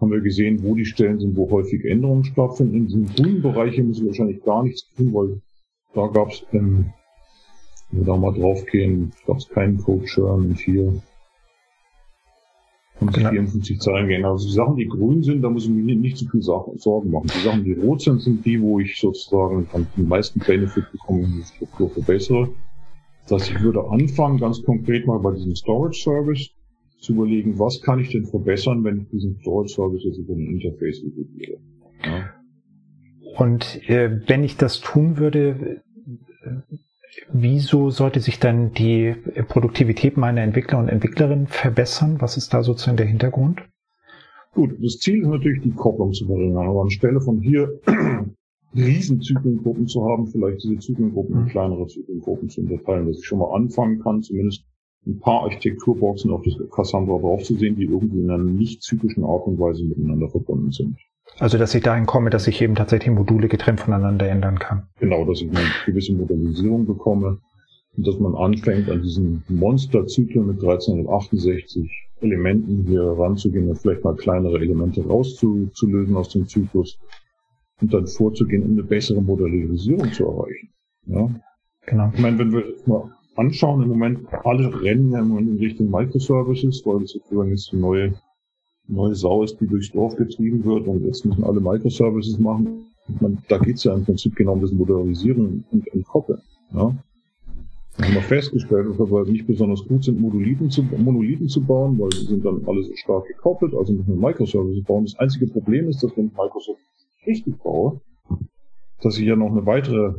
[0.00, 2.74] haben wir gesehen, wo die Stellen sind, wo häufig Änderungen stattfinden.
[2.74, 5.40] In diesem grünen Bereich hier müssen wir wahrscheinlich gar nichts tun, weil
[5.94, 6.92] da gab es, ähm,
[7.90, 11.02] wenn wir da mal draufgehen, gab es keinen Code Churn und hier
[12.98, 13.30] Und genau.
[13.30, 14.24] 54 Zeilen gehen.
[14.24, 17.30] Also die Sachen, die grün sind, da muss ich mir nicht zu viel Sorgen machen.
[17.34, 21.36] Die Sachen, die rot sind, sind die, wo ich sozusagen den meisten Benefit bekomme und
[21.36, 22.48] die Struktur verbessere.
[23.28, 26.50] Das heißt, ich würde anfangen, ganz konkret mal bei diesem Storage Service
[27.00, 30.46] zu überlegen, was kann ich denn verbessern, wenn ich diesen Storage Service jetzt über ein
[30.46, 31.58] Interface übergebe.
[32.02, 32.30] Ja.
[33.36, 35.82] Und äh, wenn ich das tun würde,
[37.32, 39.14] wieso sollte sich dann die
[39.48, 42.16] Produktivität meiner Entwickler und Entwicklerinnen verbessern?
[42.20, 43.62] Was ist da sozusagen der Hintergrund?
[44.52, 46.66] Gut, das Ziel ist natürlich, die Kopplung zu verringern.
[46.66, 47.80] Aber anstelle von hier
[48.74, 51.48] riesen Zyklengruppen zu haben, vielleicht diese Zyklengruppen in mhm.
[51.48, 54.64] kleinere Zyklengruppen zu unterteilen, dass ich schon mal anfangen kann, zumindest
[55.06, 59.58] ein paar Architekturboxen auf das Cassandra draufzusehen, die irgendwie in einer nicht zyklischen Art und
[59.58, 60.96] Weise miteinander verbunden sind.
[61.38, 64.88] Also, dass ich dahin komme, dass ich eben tatsächlich Module getrennt voneinander ändern kann.
[64.98, 67.38] Genau, dass ich eine gewisse Modellisierung bekomme
[67.96, 74.16] und dass man anfängt, an diesen Monsterzyklen mit 1368 Elementen hier ranzugehen und vielleicht mal
[74.16, 76.98] kleinere Elemente rauszulösen aus dem Zyklus
[77.80, 80.70] und dann vorzugehen, um eine bessere Modellisierung zu erreichen.
[81.06, 81.30] Ja?
[81.84, 82.10] Genau.
[82.14, 85.90] Ich meine, wenn wir mal anschauen, im Moment alle rennen ja im Moment in Richtung
[85.90, 88.14] Microservices, weil das sozusagen jetzt die neue
[88.88, 92.86] neue Sau ist, die durchs Dorf getrieben wird und jetzt müssen alle Microservices machen.
[93.20, 96.40] Man, da geht es ja im Prinzip genau um das Modernisieren und Entkoppeln.
[96.74, 96.96] Ja?
[97.96, 101.98] Da haben wir festgestellt, dass wir nicht besonders gut sind, Monolithen zu, Monolithen zu bauen,
[101.98, 105.04] weil die sind dann alle so stark gekoppelt, also müssen wir Microservices bauen.
[105.04, 106.80] Das einzige Problem ist, dass wenn ich Microsoft
[107.26, 108.00] richtig baue,
[109.00, 110.14] dass ich ja noch eine weitere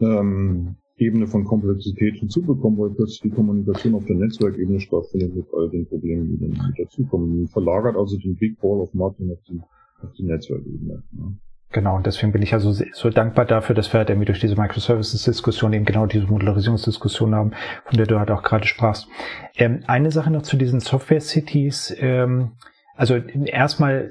[0.00, 5.70] ähm, Ebene von Komplexität hinzubekommen, weil plötzlich die Kommunikation auf der Netzwerkebene stattfindet mit all
[5.70, 7.38] den Problemen, die dann dazukommen.
[7.38, 9.60] Man verlagert also den Big Ball of Martin auf die,
[10.02, 11.02] auf die Netzwerkebene.
[11.12, 11.32] Ja.
[11.72, 14.56] Genau, und deswegen bin ich also so dankbar dafür, dass wir halt irgendwie durch diese
[14.56, 17.52] Microservices-Diskussion eben genau diese Modularisierungsdiskussion haben,
[17.84, 19.08] von der du halt auch gerade sprachst.
[19.54, 21.94] Ähm, eine Sache noch zu diesen Software-Cities.
[22.00, 22.52] Ähm,
[22.96, 24.10] also erstmal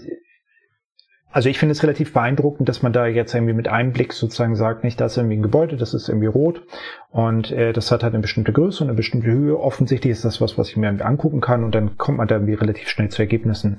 [1.31, 4.55] also ich finde es relativ beeindruckend, dass man da jetzt irgendwie mit einem Blick sozusagen
[4.55, 6.63] sagt, nicht, das ist irgendwie ein Gebäude, das ist irgendwie rot
[7.11, 9.59] und äh, das hat halt eine bestimmte Größe und eine bestimmte Höhe.
[9.59, 12.55] Offensichtlich ist das was, was ich mir angucken kann und dann kommt man da irgendwie
[12.55, 13.77] relativ schnell zu Ergebnissen.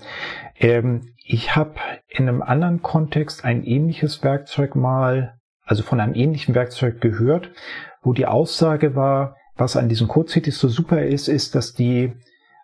[0.58, 1.74] Ähm, ich habe
[2.08, 5.34] in einem anderen Kontext ein ähnliches Werkzeug mal,
[5.64, 7.50] also von einem ähnlichen Werkzeug gehört,
[8.02, 12.12] wo die Aussage war, was an diesen Code Cities so super ist, ist, dass die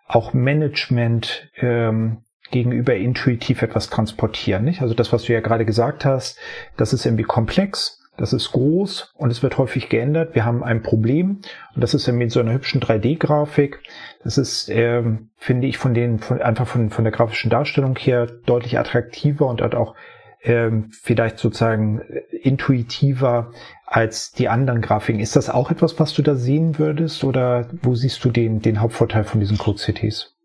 [0.07, 4.63] auch Management ähm, gegenüber intuitiv etwas transportieren.
[4.63, 4.81] Nicht?
[4.81, 6.39] Also das, was du ja gerade gesagt hast,
[6.77, 10.33] das ist irgendwie komplex, das ist groß und es wird häufig geändert.
[10.33, 11.41] Wir haben ein Problem
[11.75, 13.79] und das ist mit so einer hübschen 3D-Grafik.
[14.23, 18.25] Das ist, ähm, finde ich, von den, von, einfach von, von der grafischen Darstellung her
[18.45, 19.93] deutlich attraktiver und hat auch
[20.41, 22.01] ähm, vielleicht sozusagen
[22.41, 23.51] intuitiver
[23.85, 25.21] als die anderen Grafiken.
[25.21, 28.81] Ist das auch etwas, was du da sehen würdest oder wo siehst du den, den
[28.81, 30.36] Hauptvorteil von diesen Code Cities?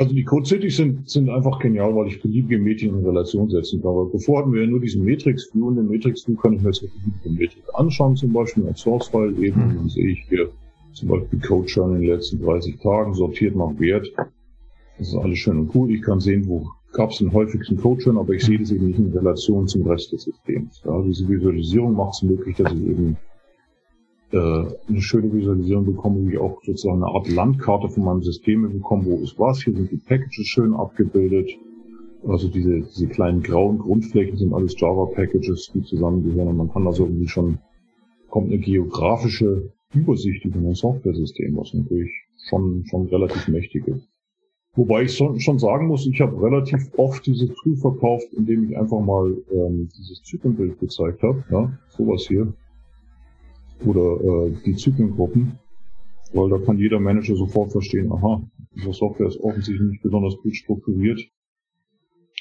[0.00, 3.82] Also die Code Cities sind, sind einfach genial, weil ich beliebige Medien in Relation setzen
[3.82, 3.90] kann.
[3.90, 6.62] Aber bevor hatten wir ja nur diesen Matrix View und den Matrix View kann ich
[6.62, 9.60] mir jetzt beliebige Metrik anschauen, zum Beispiel als Source File eben.
[9.60, 9.76] Mhm.
[9.76, 10.48] Dann sehe ich hier
[10.94, 14.10] zum Beispiel Code schon in den letzten 30 Tagen sortiert nach Wert.
[14.96, 15.90] Das ist alles schön und cool.
[15.90, 18.86] Ich kann sehen, wo gab es den häufigsten Code schon, aber ich sehe das eben
[18.86, 20.80] nicht in Relation zum Rest des Systems.
[20.82, 23.18] Ja, diese Visualisierung macht es möglich, dass ich eben
[24.32, 29.06] äh, eine schöne Visualisierung bekomme, wie auch sozusagen eine Art Landkarte von meinem System bekomme,
[29.06, 29.62] wo ist was.
[29.62, 31.50] Hier sind die Packages schön abgebildet.
[32.26, 37.04] Also diese, diese kleinen grauen Grundflächen sind alles Java-Packages, die zusammengehören und man kann also
[37.04, 37.58] irgendwie schon,
[38.28, 42.10] kommt eine geografische Übersicht über ein Software-System, was natürlich
[42.48, 44.06] schon, schon relativ mächtig ist.
[44.74, 49.00] Wobei ich schon, sagen muss, ich habe relativ oft dieses Tool verkauft, indem ich einfach
[49.00, 51.42] mal ähm, dieses Zyklenbild gezeigt habe.
[51.50, 52.52] Ja, sowas hier
[53.84, 55.58] oder äh, die Zyklengruppen,
[56.32, 58.42] weil da kann jeder Manager sofort verstehen, aha,
[58.74, 61.20] diese Software ist offensichtlich nicht besonders gut strukturiert,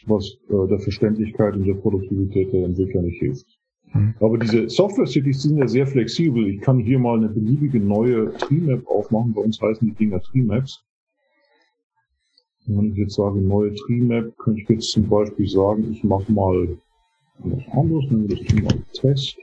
[0.05, 3.45] was äh, der Verständlichkeit und der Produktivität der Entwickler nicht hilft.
[3.93, 4.13] Mhm.
[4.19, 6.47] Aber diese Software-Cities sind ja sehr flexibel.
[6.47, 9.33] Ich kann hier mal eine beliebige neue Tree-Map aufmachen.
[9.33, 10.83] Bei uns heißen die Dinger Tree-Maps.
[12.67, 16.77] Wenn ich jetzt sage neue Tree-Map, könnte ich jetzt zum Beispiel sagen, ich mache mal
[17.39, 19.37] was anderes, nehmen wir das Tree mal Test.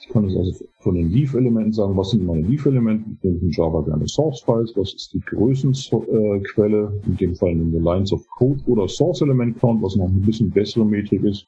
[0.00, 3.10] Ich kann es also von den Leaf-Elementen sagen, was sind meine Leaf-Elemente?
[3.10, 7.80] Ich nehme in Java gerne Source-Files, was ist die Größenquelle, in dem Fall nehmen wir
[7.80, 11.46] Lines of Code oder Source-Element-Count, was noch ein bisschen bessere Metrik ist,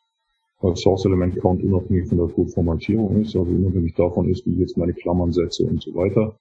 [0.60, 4.94] weil Source-Element-Count unabhängig von der Code-Formatierung ist, also unabhängig davon ist, wie ich jetzt meine
[4.94, 6.36] Klammern setze und so weiter.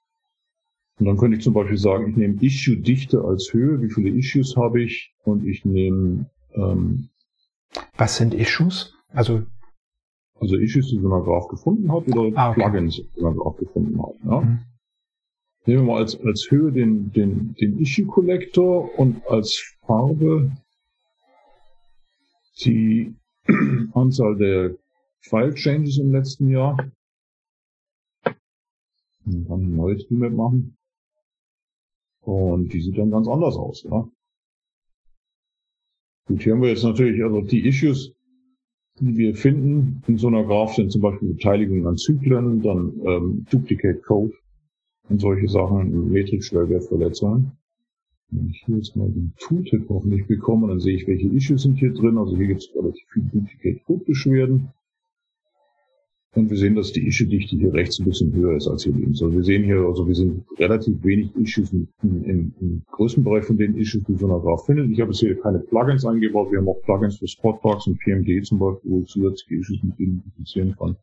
[1.00, 4.58] Und dann könnte ich zum Beispiel sagen, ich nehme Issue-Dichte als Höhe, wie viele Issues
[4.58, 7.10] habe ich, und ich nehme ähm,
[7.98, 8.94] Was sind Issues?
[9.14, 9.44] Also
[10.40, 12.62] also Issues, die man Graph gefunden hat, oder ah, okay.
[12.62, 14.16] Plugins, die man Graph gefunden hat.
[14.24, 14.42] Ja?
[14.42, 14.60] Mhm.
[15.66, 20.52] Nehmen wir mal als, als Höhe den, den, den Issue Collector und als Farbe
[22.62, 23.14] die
[23.94, 24.76] Anzahl der
[25.22, 26.78] File Changes im letzten Jahr.
[29.26, 30.78] Und dann ein neues Remap machen.
[32.22, 34.08] Und die sieht dann ganz anders aus, ja.
[36.26, 38.14] Gut, hier haben wir jetzt natürlich, also die Issues,
[39.08, 43.46] die wir finden in so einer Graph sind zum Beispiel Beteiligung an Zyklen, dann ähm,
[43.52, 44.34] Duplicate Code
[45.10, 47.52] und solche Sachen, Metrik-Schwellwertverletzungen.
[48.32, 51.80] Wenn ich hier jetzt mal den Tooltip hoffentlich bekomme, dann sehe ich, welche Issues sind
[51.80, 52.18] hier drin.
[52.18, 54.70] Also hier gibt es relativ viele Duplicate Code Beschwerden.
[56.36, 59.22] Und wir sehen, dass die Issue-Dichte hier rechts ein bisschen höher ist als hier links.
[59.22, 63.46] Also wir sehen hier, also wir sind relativ wenig Issues im, im, im größten Bereich
[63.46, 64.92] von den Issues, die so einer Graph findet.
[64.92, 66.52] Ich habe jetzt hier keine Plugins eingebaut.
[66.52, 70.00] Wir haben auch Plugins für Spotbox und PMD zum Beispiel, wo ich zusätzliche Issues mit
[70.00, 70.98] identifizieren kann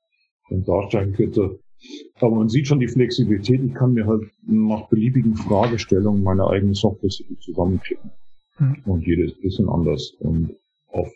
[0.51, 1.59] und darstellen könnte.
[2.21, 3.61] Aber man sieht schon die Flexibilität.
[3.65, 7.11] Ich kann mir halt nach beliebigen Fragestellungen meine eigene Software
[7.41, 8.13] zusammenklicken.
[8.59, 8.77] Mhm.
[8.85, 10.55] Und jede ist ein bisschen anders und
[10.89, 11.13] auf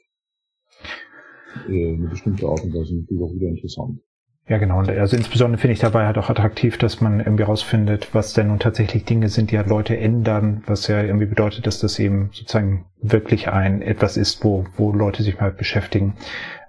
[1.68, 4.00] äh, eine bestimmte Art und Weise natürlich auch wieder interessant.
[4.48, 4.78] Ja, genau.
[4.78, 8.58] Also insbesondere finde ich dabei halt auch attraktiv, dass man irgendwie rausfindet, was denn nun
[8.58, 12.86] tatsächlich Dinge sind, die halt Leute ändern, was ja irgendwie bedeutet, dass das eben sozusagen
[13.00, 16.14] wirklich ein etwas ist, wo, wo Leute sich mal beschäftigen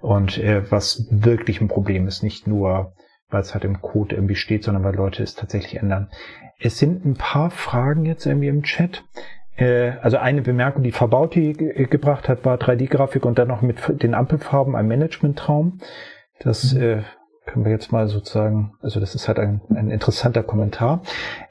[0.00, 2.92] und äh, was wirklich ein Problem ist, nicht nur
[3.32, 6.08] weil es halt im Code irgendwie steht, sondern weil Leute es tatsächlich ändern.
[6.60, 9.04] Es sind ein paar Fragen jetzt irgendwie im Chat.
[9.56, 14.14] Äh, also eine Bemerkung, die Verbauti gebracht hat, war 3D-Grafik und dann noch mit den
[14.14, 15.78] Ampelfarben ein Management-Traum.
[16.40, 16.82] Das mhm.
[16.82, 17.02] äh,
[17.44, 21.02] können wir jetzt mal sozusagen, also das ist halt ein, ein interessanter Kommentar.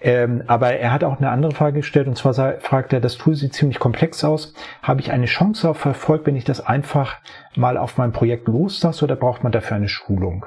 [0.02, 3.36] Ähm, aber er hat auch eine andere Frage gestellt und zwar fragt er, das Tool
[3.36, 4.54] sieht ziemlich komplex aus.
[4.82, 7.18] Habe ich eine Chance auf Erfolg, wenn ich das einfach
[7.56, 10.46] mal auf mein Projekt loslasse oder braucht man dafür eine Schulung?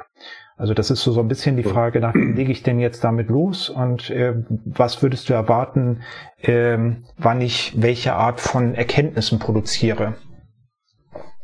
[0.56, 3.28] Also das ist so, so ein bisschen die Frage, nach lege ich denn jetzt damit
[3.28, 6.02] los und äh, was würdest du erwarten,
[6.42, 6.78] äh,
[7.18, 10.14] wann ich welche Art von Erkenntnissen produziere?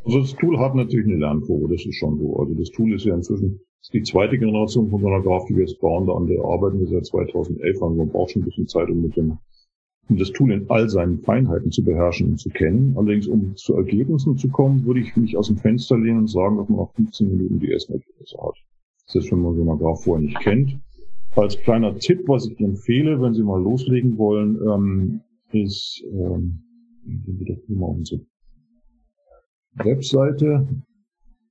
[0.05, 2.37] Also das Tool hat natürlich eine Lernkurve, das ist schon so.
[2.37, 5.55] Also das Tool ist ja inzwischen ist die zweite Generation von so einer Graph, die
[5.57, 8.45] wir jetzt bauen, da an der arbeiten wir seit 2011, also man braucht schon ein
[8.45, 9.39] bisschen Zeit, um mit dem
[10.09, 12.95] um das Tool in all seinen Feinheiten zu beherrschen und zu kennen.
[12.97, 16.57] Allerdings, um zu Ergebnissen zu kommen, würde ich mich aus dem Fenster lehnen und sagen,
[16.57, 18.57] dass man nach 15 Minuten die ersten Ergebnisse hat.
[19.13, 20.79] Das ist, wenn man so eine Graph vorher nicht kennt.
[21.35, 25.21] Als kleiner Tipp, was ich empfehle, wenn Sie mal loslegen wollen, ähm,
[25.51, 26.63] ist, ähm,
[27.05, 28.21] wir doch mal unsere
[29.75, 30.69] Webseite.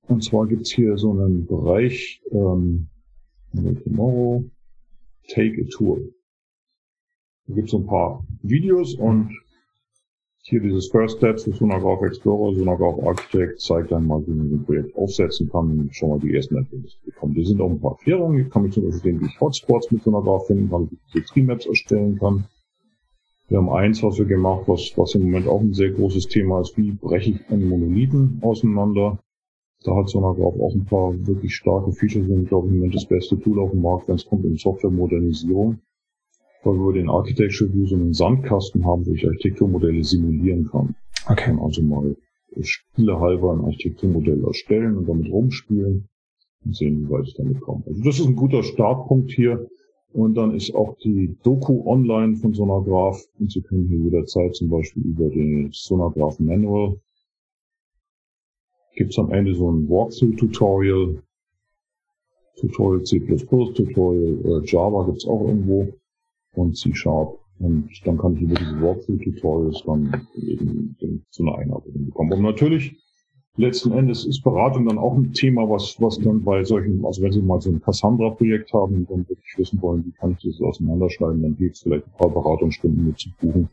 [0.08, 2.88] Und zwar gibt's hier so einen Bereich, ähm,
[3.52, 4.44] Tomorrow,
[5.28, 6.00] Take a Tour.
[7.46, 9.30] Da gibt's so ein paar Videos und
[10.50, 14.64] hier dieses First Steps für Sonograph Explorer, Sonograph Architect zeigt dann mal, wie man ein
[14.64, 17.34] Projekt aufsetzen kann schon mal die ersten Ergebnisse bekommen.
[17.34, 18.36] Hier sind auch ein paar Erklärungen.
[18.36, 21.24] Hier kann ich zum Beispiel sehen, wie ich Hotspots mit Sonograph finden kann, wie ich
[21.26, 22.44] Tree-Maps erstellen kann.
[23.48, 26.60] Wir haben eins, was wir gemacht, was, was im Moment auch ein sehr großes Thema
[26.60, 29.20] ist, wie breche ich einen Monolithen auseinander.
[29.84, 33.06] Da hat Sonograph auch ein paar wirklich starke Features und glaube ich im Moment das
[33.06, 35.78] beste Tool auf dem Markt, wenn es kommt in Softwaremodernisierung
[36.62, 40.94] weil wir den Architecture View so einen Sandkasten haben, wo ich Architekturmodelle simulieren kann.
[41.28, 41.56] Okay.
[41.60, 42.16] Also mal
[42.60, 46.08] spielehalber ein Architekturmodell erstellen und damit rumspielen
[46.64, 47.82] und sehen, wie weit ich damit komme.
[47.86, 49.68] Also das ist ein guter Startpunkt hier.
[50.12, 54.68] Und dann ist auch die Doku online von Sonograph und Sie können hier jederzeit zum
[54.68, 56.96] Beispiel über den Sonograph Manual
[59.00, 61.22] gibt es am Ende so ein Walkthrough-Tutorial,
[62.56, 65.88] Tutorial C++, Tutorial äh, Java gibt es auch irgendwo
[66.52, 67.38] und C-Sharp.
[67.58, 70.96] Und dann kann ich über diese Walkthrough-Tutorials dann eben
[71.30, 72.32] zu einer Einarbeitung bekommen.
[72.32, 72.96] Und natürlich,
[73.56, 77.32] letzten Endes ist Beratung dann auch ein Thema, was, was dann bei solchen, also wenn
[77.32, 81.42] Sie mal so ein Cassandra-Projekt haben und wirklich wissen wollen, wie kann ich das auseinanderschneiden,
[81.42, 83.68] dann geht es vielleicht ein paar Beratungsstunden mit zu buchen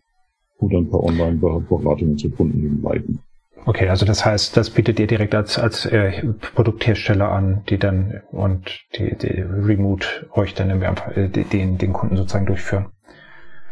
[0.60, 3.20] oder ein paar Online-Beratungen zu Kunden eben leiten.
[3.67, 6.23] Okay, also das heißt, das bietet ihr direkt als, als äh,
[6.56, 12.15] Produkthersteller an, die dann und die, die Remote euch dann einfach äh, den, den Kunden
[12.15, 12.86] sozusagen durchführen.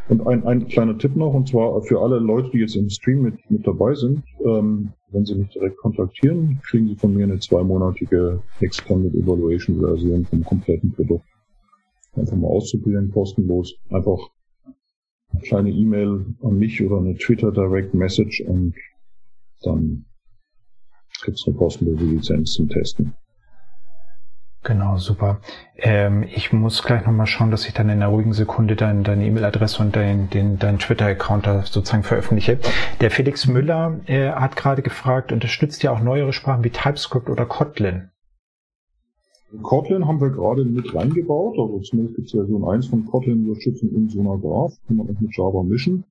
[0.09, 3.21] Und ein, ein kleiner Tipp noch, und zwar für alle Leute, die jetzt im Stream
[3.21, 7.39] mit, mit dabei sind, ähm, wenn sie mich direkt kontaktieren, kriegen sie von mir eine
[7.39, 11.25] zweimonatige Extended Evaluation Version vom kompletten Produkt.
[12.17, 13.73] Einfach mal auszuprobieren, kostenlos.
[13.91, 14.19] Einfach
[15.31, 18.73] eine kleine E-Mail an mich oder eine Twitter Direct Message und
[19.61, 20.05] dann
[21.23, 23.13] gibt es eine kostenlose Lizenz zum Testen.
[24.65, 25.41] Genau, super.
[25.77, 29.27] Ähm, ich muss gleich nochmal schauen, dass ich dann in einer ruhigen Sekunde dein, deine
[29.27, 32.57] E-Mail-Adresse und dein, den, deinen Twitter-Account da sozusagen veröffentliche.
[32.99, 37.45] Der Felix Müller äh, hat gerade gefragt, unterstützt ihr auch neuere Sprachen wie TypeScript oder
[37.45, 38.09] Kotlin?
[39.61, 43.89] Kotlin haben wir gerade mit reingebaut, also zumindest gibt es Version 1 von Kotlin Unterstützung
[43.89, 46.05] in Sonograph, kann man auch mit Java mischen.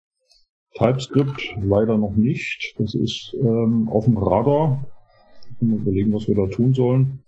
[0.74, 4.84] TypeScript leider noch nicht, das ist ähm, auf dem Radar.
[5.60, 7.22] Mal überlegen, was wir da tun sollen.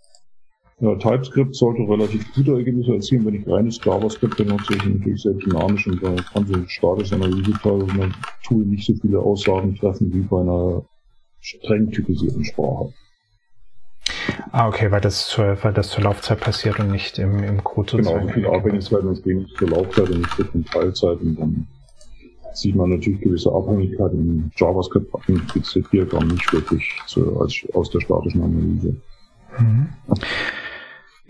[0.79, 3.25] Ja, TypeScript sollte relativ gute Ergebnisse erzielen.
[3.25, 7.15] Wenn ich reines JavaScript benutze, ist natürlich sehr dynamisch und da kann so ein statische
[7.15, 10.83] Analyse-Teil und ein Tool nicht so viele Aussagen treffen wie bei einer
[11.39, 12.93] streng typisierten Sprache.
[14.51, 17.97] Ah, okay, weil das zur, weil das zur Laufzeit passiert und nicht im, im Code
[17.97, 21.67] Genau, so viele Abhängigkeiten entstehen zur Laufzeit und nicht zur Teilzeit und dann
[22.59, 28.01] sieht man natürlich gewisse Abhängigkeiten im JavaScript impliziert Diagramm nicht wirklich zu, als, aus der
[28.01, 28.95] statischen Analyse.
[29.57, 29.89] Mhm.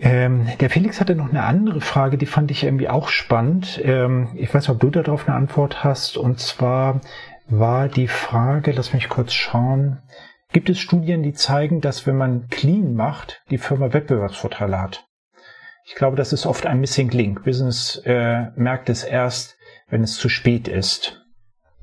[0.00, 3.80] Ähm, der Felix hatte noch eine andere Frage, die fand ich irgendwie auch spannend.
[3.82, 6.16] Ähm, ich weiß nicht, ob du darauf eine Antwort hast.
[6.16, 7.00] Und zwar
[7.48, 9.98] war die Frage, lass mich kurz schauen,
[10.52, 15.06] gibt es Studien, die zeigen, dass wenn man clean macht, die Firma Wettbewerbsvorteile hat?
[15.84, 17.44] Ich glaube, das ist oft ein Missing Link.
[17.44, 19.57] Business äh, merkt es erst,
[19.88, 21.24] wenn es zu spät ist.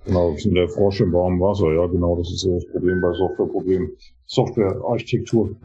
[0.06, 1.74] Genau, das ist der Frosch im warmen Wasser.
[1.74, 3.91] Ja, genau, das ist das Problem bei Softwareproblemen.
[4.26, 5.56] Softwarearchitektur.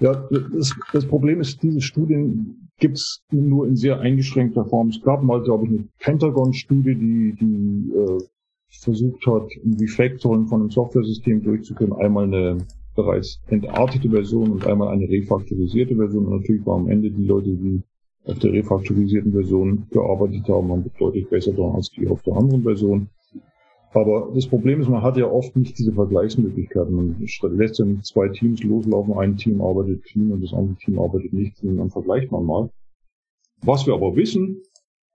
[0.00, 4.88] Ja, das, das Problem ist, diese Studien gibt es nur in sehr eingeschränkter Form.
[4.88, 8.18] Es gab mal, glaube ich, eine Pentagon-Studie, die, die äh,
[8.80, 11.92] versucht hat, ein Refactoring von einem Software-System durchzuführen.
[11.92, 12.58] Einmal eine
[12.94, 16.26] bereits entartete Version und einmal eine refaktorisierte Version.
[16.26, 17.82] Und natürlich waren am Ende die Leute, die
[18.24, 22.62] auf der refaktorisierten Version gearbeitet haben, waren deutlich besser dran als die auf der anderen
[22.62, 23.08] Version.
[23.94, 26.94] Aber das Problem ist, man hat ja oft nicht diese Vergleichsmöglichkeiten.
[26.94, 27.16] Man
[27.56, 31.62] lässt nicht zwei Teams loslaufen, ein Team arbeitet clean und das andere Team arbeitet nicht
[31.62, 32.70] und dann vergleicht man mal.
[33.62, 34.62] Was wir aber wissen,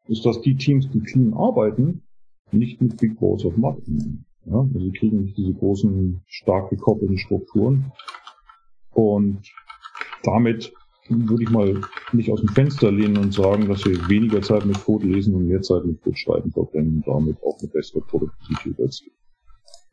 [0.07, 2.03] ist, dass die Teams, die clean arbeiten,
[2.51, 3.81] nicht mit Big Balls of Mud
[4.49, 7.91] ja, also sie kriegen nicht diese großen, stark gekoppelten Strukturen.
[8.91, 9.41] Und
[10.23, 10.73] damit
[11.09, 14.83] würde ich mal nicht aus dem Fenster lehnen und sagen, dass wir weniger Zeit mit
[14.83, 18.79] Code lesen und mehr Zeit mit Code schreiben verbringen und damit auch eine bessere Produktivität
[18.79, 19.15] erzielen.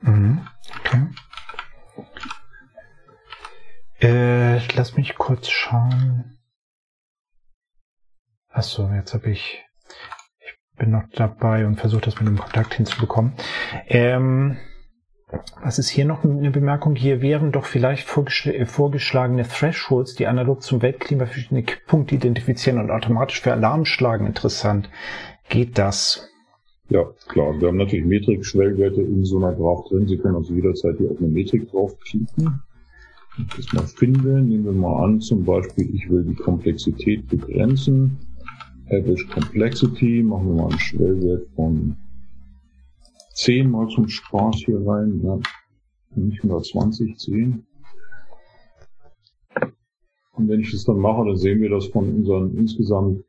[0.01, 0.41] Mhm.
[0.81, 1.07] Okay.
[4.01, 6.39] Äh, lass mich kurz schauen.
[8.49, 9.65] Achso, jetzt habe ich.
[10.41, 13.33] Ich bin noch dabei und versuche das mit dem Kontakt hinzubekommen.
[13.87, 14.59] Ähm,
[15.63, 16.95] was ist hier noch eine Bemerkung?
[16.95, 18.09] Hier wären doch vielleicht
[18.47, 24.27] äh, vorgeschlagene Thresholds, die analog zum Weltklima verschiedene Kipppunkte identifizieren und automatisch für Alarm schlagen,
[24.27, 24.91] interessant.
[25.49, 26.29] Geht das?
[26.89, 27.59] Ja, klar.
[27.61, 30.07] Wir haben natürlich Metrik-Schwellwerte in so einer Graph drin.
[30.07, 32.63] Sie können also jederzeit hier auf eine Metrik draufklicken.
[33.57, 34.49] Das mal finden.
[34.49, 38.19] Nehmen wir mal an, zum Beispiel, ich will die Komplexität begrenzen.
[38.87, 41.97] Average Complexity, machen wir mal einen Schwellwert von
[43.35, 45.39] zehnmal zum Spaß hier rein, ja.
[46.15, 47.67] nicht 120, 10.
[50.33, 53.25] Und wenn ich das dann mache, dann sehen wir, dass von unseren insgesamt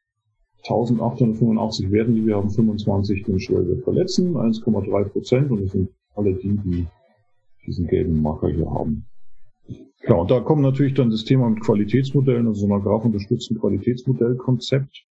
[0.63, 6.33] 1885 Werten, die wir haben, 25 den Schwellwert verletzen, 1,3 Prozent und das sind alle
[6.33, 6.87] die, die
[7.65, 9.05] diesen gelben Marker hier haben.
[10.07, 15.05] Ja, und da kommt natürlich dann das Thema mit Qualitätsmodellen, also so ein grafunterstützten Qualitätsmodellkonzept.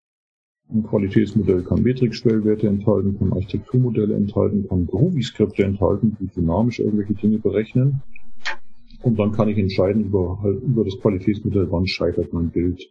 [0.73, 7.37] Ein Qualitätsmodell kann Metrik-Schwellwerte enthalten, kann Architekturmodelle enthalten, kann Groovy-Skripte enthalten, die dynamisch irgendwelche Dinge
[7.37, 8.01] berechnen.
[9.03, 12.81] Und dann kann ich entscheiden über, halt, über das Qualitätsmodell, wann scheitert mein Bild.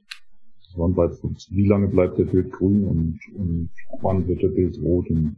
[0.77, 1.16] Wann bleibt,
[1.51, 5.37] wie lange bleibt der Bild grün und, und wann wird der Bild rot und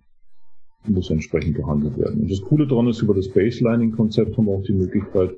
[0.86, 2.20] muss entsprechend gehandelt werden.
[2.20, 5.34] Und das Coole daran ist, über das Baselining-Konzept haben wir auch die Möglichkeit,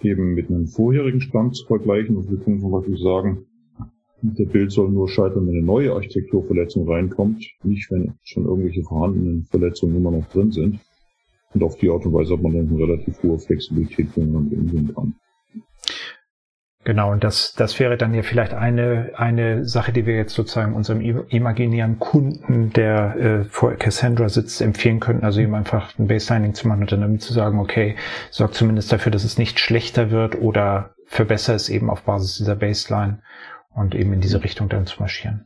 [0.00, 2.16] eben mit einem vorherigen Stand zu vergleichen.
[2.16, 3.45] Und wir können zum Beispiel sagen,
[4.34, 9.46] der Bild soll nur scheitern, wenn eine neue Architekturverletzung reinkommt, nicht wenn schon irgendwelche vorhandenen
[9.50, 10.80] Verletzungen immer noch drin sind.
[11.54, 14.48] Und auf die Art und Weise hat man dann eine relativ hohe Flexibilität, wenn man
[14.48, 15.14] umgehen kann.
[16.86, 20.74] Genau, und das, das wäre dann ja vielleicht eine, eine Sache, die wir jetzt sozusagen
[20.74, 26.54] unserem imaginären Kunden, der äh, vor Cassandra sitzt, empfehlen könnten, also ihm einfach ein Baselining
[26.54, 27.96] zu machen und dann damit zu sagen, okay,
[28.30, 32.54] sorgt zumindest dafür, dass es nicht schlechter wird oder verbessere es eben auf Basis dieser
[32.54, 33.18] Baseline
[33.76, 35.44] und eben in diese Richtung dann zu marschieren.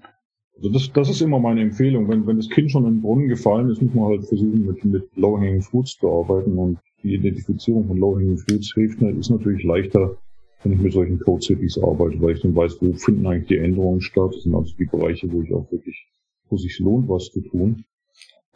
[0.56, 2.08] Also das, das ist immer meine Empfehlung.
[2.08, 4.84] Wenn, wenn das Kind schon in den Brunnen gefallen ist, muss man halt versuchen, mit,
[4.84, 9.64] mit Low-Hanging Fruits zu arbeiten und die Identifizierung von Low-Hanging Fruits hilft nicht, ist natürlich
[9.64, 10.16] leichter,
[10.62, 13.56] wenn ich mit solchen Code Cities arbeite, weil ich dann weiß, wo finden eigentlich die
[13.56, 14.34] Änderungen statt.
[14.34, 16.06] Das sind also die Bereiche, wo ich auch wirklich,
[16.50, 17.84] wo sich lohnt, was zu tun.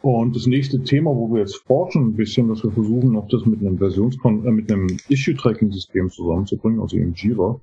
[0.03, 3.47] Und das nächste Thema, wo wir jetzt forschen ein bisschen, dass wir versuchen, noch das
[3.47, 7.59] mit einem Versionskon äh, mit einem Issue-Tracking-System zusammenzubringen, also im Jira.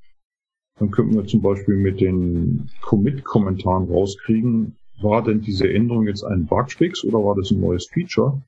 [0.83, 6.47] Dann könnten wir zum Beispiel mit den Commit-Kommentaren rauskriegen, war denn diese Änderung jetzt ein
[6.47, 8.43] Bugfix oder war das ein neues Feature?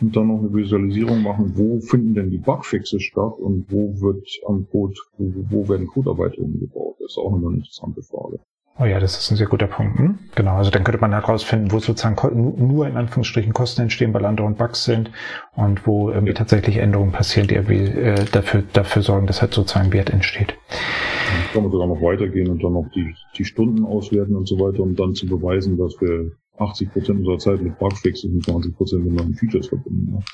[0.00, 4.26] und dann noch eine Visualisierung machen, wo finden denn die Bugfixes statt und wo wird
[4.48, 6.96] am Code, wo, wo werden Codearbeitungen gebaut?
[6.98, 8.40] Das ist auch immer eine interessante Frage.
[8.78, 9.98] Oh ja, das ist ein sehr guter Punkt.
[9.98, 10.18] Hm?
[10.34, 14.48] Genau, also dann könnte man herausfinden, wo sozusagen nur in Anführungsstrichen Kosten entstehen, weil andere
[14.50, 15.10] Bugs sind
[15.54, 19.92] und wo irgendwie tatsächlich Änderungen passieren, die irgendwie äh, dafür, dafür sorgen, dass halt sozusagen
[19.92, 20.54] Wert entsteht.
[20.68, 24.58] Dann kann man sogar noch weitergehen und dann noch die, die Stunden auswerten und so
[24.58, 28.74] weiter, um dann zu beweisen, dass wir 80 Prozent unserer Zeit mit Bugfixes und 20
[28.74, 30.14] Prozent mit neuen Features verbinden.
[30.14, 30.24] Ja.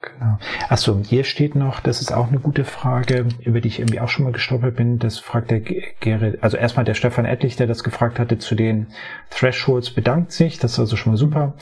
[0.00, 0.38] Genau.
[0.68, 4.08] Achso, hier steht noch, das ist auch eine gute Frage, über die ich irgendwie auch
[4.08, 5.00] schon mal gestolpert bin.
[5.00, 8.86] Das fragt der Gerrit, also erstmal der Stefan Ettlich, der das gefragt hatte zu den
[9.30, 10.60] Thresholds, bedankt sich.
[10.60, 11.54] Das ist also schon mal super.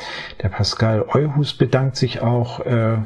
[0.42, 2.60] Der Pascal Euhus bedankt sich auch.
[2.60, 2.98] Äh,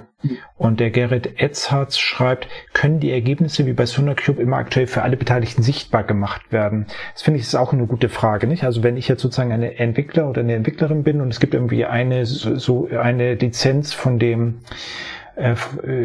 [0.59, 5.17] und der Gerrit Etzhardt schreibt, können die Ergebnisse wie bei SonarCube immer aktuell für alle
[5.17, 6.87] Beteiligten sichtbar gemacht werden?
[7.15, 8.65] Das finde ich ist auch eine gute Frage, nicht?
[8.65, 11.87] Also wenn ich jetzt sozusagen eine Entwickler oder eine Entwicklerin bin und es gibt irgendwie
[11.87, 14.59] eine, so eine Lizenz von dem,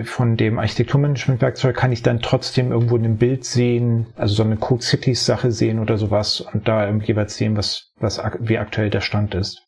[0.03, 4.83] von dem Architekturmanagement-Werkzeug kann ich dann trotzdem irgendwo ein Bild sehen, also so eine Code
[4.83, 9.35] Cities Sache sehen oder sowas und da jeweils sehen, was, was, wie aktuell der Stand
[9.35, 9.65] ist.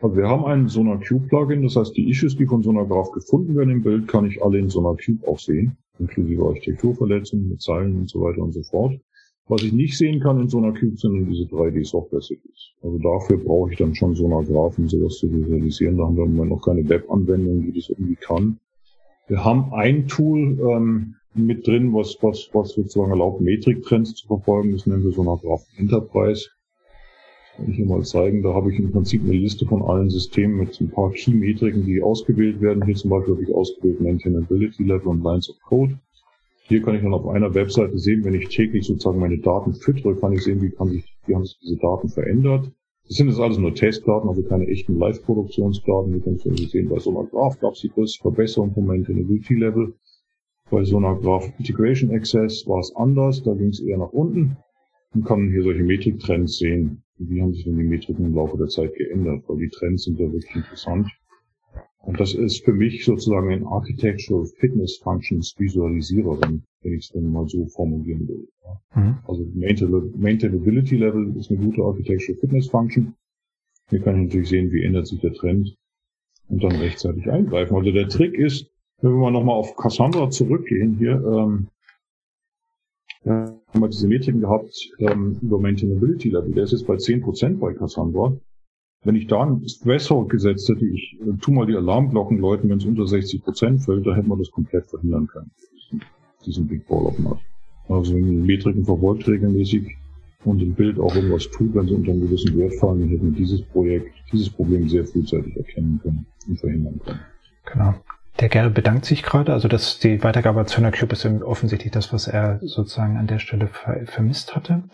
[0.00, 3.70] Also wir haben ein SonarCube Plugin, das heißt, die Issues, die von SonarGraph gefunden werden
[3.70, 8.20] im Bild, kann ich alle in SonarCube auch sehen, inklusive Architekturverletzungen mit Zeilen und so
[8.20, 8.98] weiter und so fort.
[9.46, 12.72] Was ich nicht sehen kann in SonarCube sind diese 3D-Software-Cities.
[12.82, 15.96] Also dafür brauche ich dann schon SonarGraph, um sowas zu visualisieren.
[15.96, 18.58] Da haben wir im Moment noch keine Web-Anwendung, die das irgendwie kann.
[19.28, 24.72] Wir haben ein Tool ähm, mit drin, was, was, was sozusagen erlaubt, Metriktrends zu verfolgen.
[24.72, 26.50] Das nennen wir so eine Graph Enterprise.
[27.56, 28.42] Kann ich hier mal zeigen.
[28.42, 32.02] Da habe ich im Prinzip eine Liste von allen Systemen mit ein paar Key-Metriken, die
[32.02, 32.84] ausgewählt werden.
[32.84, 35.98] Hier zum Beispiel habe ich ausgewählt Maintainability Level und Lines of Code.
[36.64, 40.16] Hier kann ich dann auf einer Webseite sehen, wenn ich täglich sozusagen meine Daten füttere,
[40.16, 42.70] kann ich sehen, wie, kann sich, wie haben sich diese Daten verändert.
[43.12, 46.14] Das sind jetzt alles nur Testdaten, also keine echten Live-Produktionsdaten.
[46.14, 49.92] Wir können also sehen, bei SonarGraph gab es die größte Verbesserung vom Maintainability-Level.
[50.70, 54.56] Bei SonarGraph Integration Access war es anders, da ging es eher nach unten.
[55.12, 57.02] Man kann hier solche Metriktrends sehen.
[57.18, 59.44] Wie haben sich denn die Metriken im Laufe der Zeit geändert?
[59.46, 61.06] Weil die Trends sind ja wirklich interessant.
[62.02, 67.30] Und das ist für mich sozusagen ein Architectural Fitness Functions Visualisierer, wenn, ich es dann
[67.30, 68.48] mal so formulieren will.
[68.94, 69.18] Mhm.
[69.26, 73.14] Also Maintainability Level ist eine gute Architectural Fitness Function.
[73.88, 75.76] Hier kann ich natürlich sehen, wie ändert sich der Trend
[76.48, 77.76] und dann rechtzeitig eingreifen.
[77.76, 81.68] Also der Trick ist, wenn wir mal nochmal auf Cassandra zurückgehen hier, ähm,
[83.24, 86.52] ja, haben wir diese Metriken gehabt ähm, über Maintainability Level.
[86.52, 88.36] Der ist jetzt bei 10% bei Cassandra.
[89.04, 92.78] Wenn ich da ein Threshold gesetzt hätte, ich äh, tu mal die Alarmglocken läuten, wenn
[92.78, 95.50] es unter 60 Prozent fällt, da hätte man das komplett verhindern können.
[96.46, 97.38] Diesen Big Ball of Nut.
[97.88, 99.96] Also wenn die Metriken verfolgt regelmäßig
[100.44, 103.32] und im Bild auch irgendwas tut, wenn sie unter einem gewissen Wert fallen, dann hätten
[103.32, 107.20] wir dieses Projekt, dieses Problem sehr frühzeitig erkennen können und verhindern können.
[107.72, 107.94] Genau.
[108.40, 112.26] Der Gerrit bedankt sich gerade, also dass die Weitergabe an Cube ist offensichtlich das, was
[112.26, 114.84] er sozusagen an der Stelle ver vermisst hatte.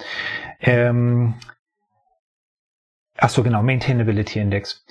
[0.61, 1.35] Ähm,
[3.19, 4.85] Ach so, genau, Maintainability Index.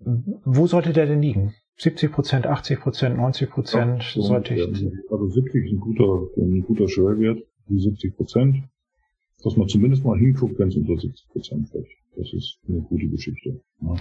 [0.00, 1.54] Wo sollte der denn liegen?
[1.76, 4.62] 70 Prozent, 80 Prozent, 90 Prozent so sollte ich.
[4.62, 8.64] Also 70 ist ein guter, ein guter Schwellwert, die 70 Prozent.
[9.42, 11.86] Dass man zumindest mal hinguckt, wenn es unter 70 Prozent fällt.
[12.16, 13.60] Das ist eine gute Geschichte.
[13.80, 13.94] Ja.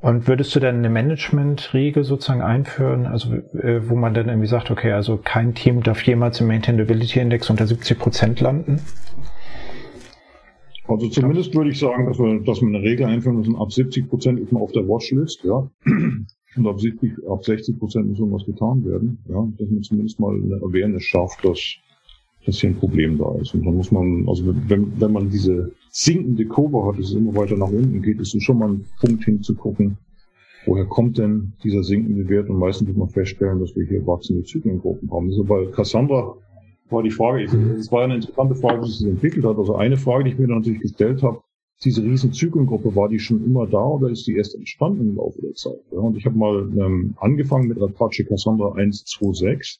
[0.00, 4.70] Und würdest du dann eine Management-Regel sozusagen einführen, also äh, wo man dann irgendwie sagt,
[4.70, 8.80] okay, also kein Team darf jemals im Maintainability Index unter 70 Prozent landen?
[10.88, 14.08] Also zumindest würde ich sagen, dass wir, dass wir eine Regel einführen müssen, ab 70
[14.08, 15.70] Prozent ist man auf der Watchlist, ja.
[16.56, 19.46] Und ab 70, ab 60 Prozent muss irgendwas getan werden, ja.
[19.58, 21.60] Dass man zumindest mal eine Awareness schafft, dass,
[22.46, 23.54] dass hier ein Problem da ist.
[23.54, 27.34] Und dann muss man, also wenn, wenn man diese sinkende Kurve hat, dass es immer
[27.34, 29.98] weiter nach unten geht, ist es schon mal ein Punkt hinzugucken,
[30.64, 32.48] woher kommt denn dieser sinkende Wert?
[32.48, 35.26] Und meistens wird man feststellen, dass wir hier wachsende Zyklengruppen haben.
[35.26, 36.34] Also bei Cassandra
[36.90, 39.56] war die Frage, es war eine interessante Frage, wie sich das entwickelt hat.
[39.58, 41.42] Also eine Frage, die ich mir natürlich gestellt habe,
[41.84, 45.40] diese riesen Zyklengruppe, war die schon immer da oder ist die erst entstanden im Laufe
[45.40, 45.78] der Zeit?
[45.92, 49.78] Ja, und ich habe mal ähm, angefangen mit Apache Cassandra 1.2.6.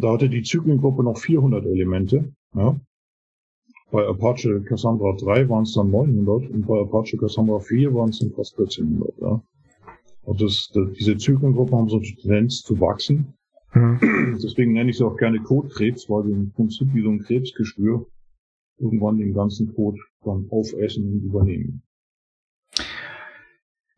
[0.00, 2.32] da hatte die Zyklengruppe noch 400 Elemente.
[2.54, 2.78] Ja.
[3.90, 8.18] Bei Apache Cassandra 3 waren es dann 900 und bei Apache Cassandra 4 waren es
[8.18, 9.18] dann fast 1400.
[9.20, 9.42] Ja.
[10.22, 13.34] Und das, das, diese Zyklengruppen haben so eine Tendenz zu wachsen.
[13.72, 14.38] Mhm.
[14.42, 18.06] Deswegen nenne ich sie auch gerne Kotkrebs, weil sie im Prinzip wie so ein Krebsgeschwür
[18.78, 21.82] irgendwann den ganzen Code dann aufessen und übernehmen.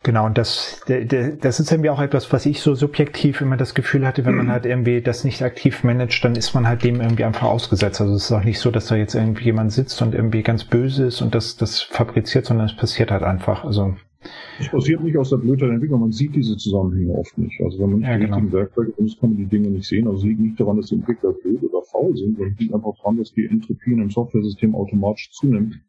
[0.04, 4.04] Genau, und das, das ist irgendwie auch etwas, was ich so subjektiv immer das Gefühl
[4.04, 7.24] hatte, wenn man halt irgendwie das nicht aktiv managt, dann ist man halt dem irgendwie
[7.24, 8.00] einfach ausgesetzt.
[8.00, 10.64] Also es ist auch nicht so, dass da jetzt irgendwie jemand sitzt und irgendwie ganz
[10.64, 13.64] böse ist und das, das fabriziert, sondern es passiert halt einfach.
[13.64, 13.94] Also
[14.58, 17.60] Das passiert nicht aus der Blödheit der Entwicklung, man sieht diese Zusammenhänge oft nicht.
[17.62, 18.36] Also wenn man ja, die genau.
[18.36, 20.06] richtigen Werkzeuge benutzt, kann man die Dinge nicht sehen.
[20.06, 22.74] Also es liegt nicht daran, dass die Entwickler blöd oder faul sind, sondern es liegt
[22.74, 25.80] einfach daran, dass die Entropie in einem Software-System automatisch zunimmt.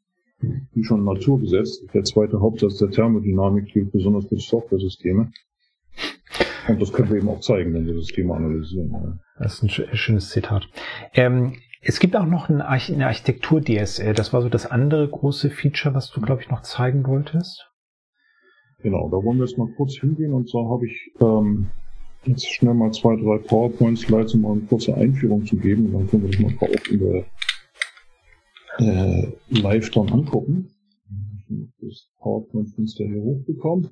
[0.73, 1.85] Wie schon Naturgesetz.
[1.93, 5.31] Der zweite Hauptsatz der Thermodynamik gilt besonders für Software-Systeme.
[6.67, 9.19] Und das können wir eben auch zeigen, wenn wir das Thema analysieren.
[9.37, 10.67] Das ist ein schönes Zitat.
[11.13, 14.13] Ähm, es gibt auch noch eine, Architektur-DSL.
[14.13, 17.72] Das war so das andere große Feature, was du, glaube ich, noch zeigen wolltest.
[18.83, 20.33] Genau, da wollen wir jetzt mal kurz hingehen.
[20.33, 21.67] Und zwar habe ich ähm,
[22.25, 25.85] jetzt schnell mal zwei, drei PowerPoint-Slides, um mal eine kurze Einführung zu geben.
[25.85, 27.25] Und dann können wir das mal auch in der
[28.79, 30.69] äh, live dann angucken.
[31.79, 33.89] Das PowerPoint-Fenster hier hochbekommt.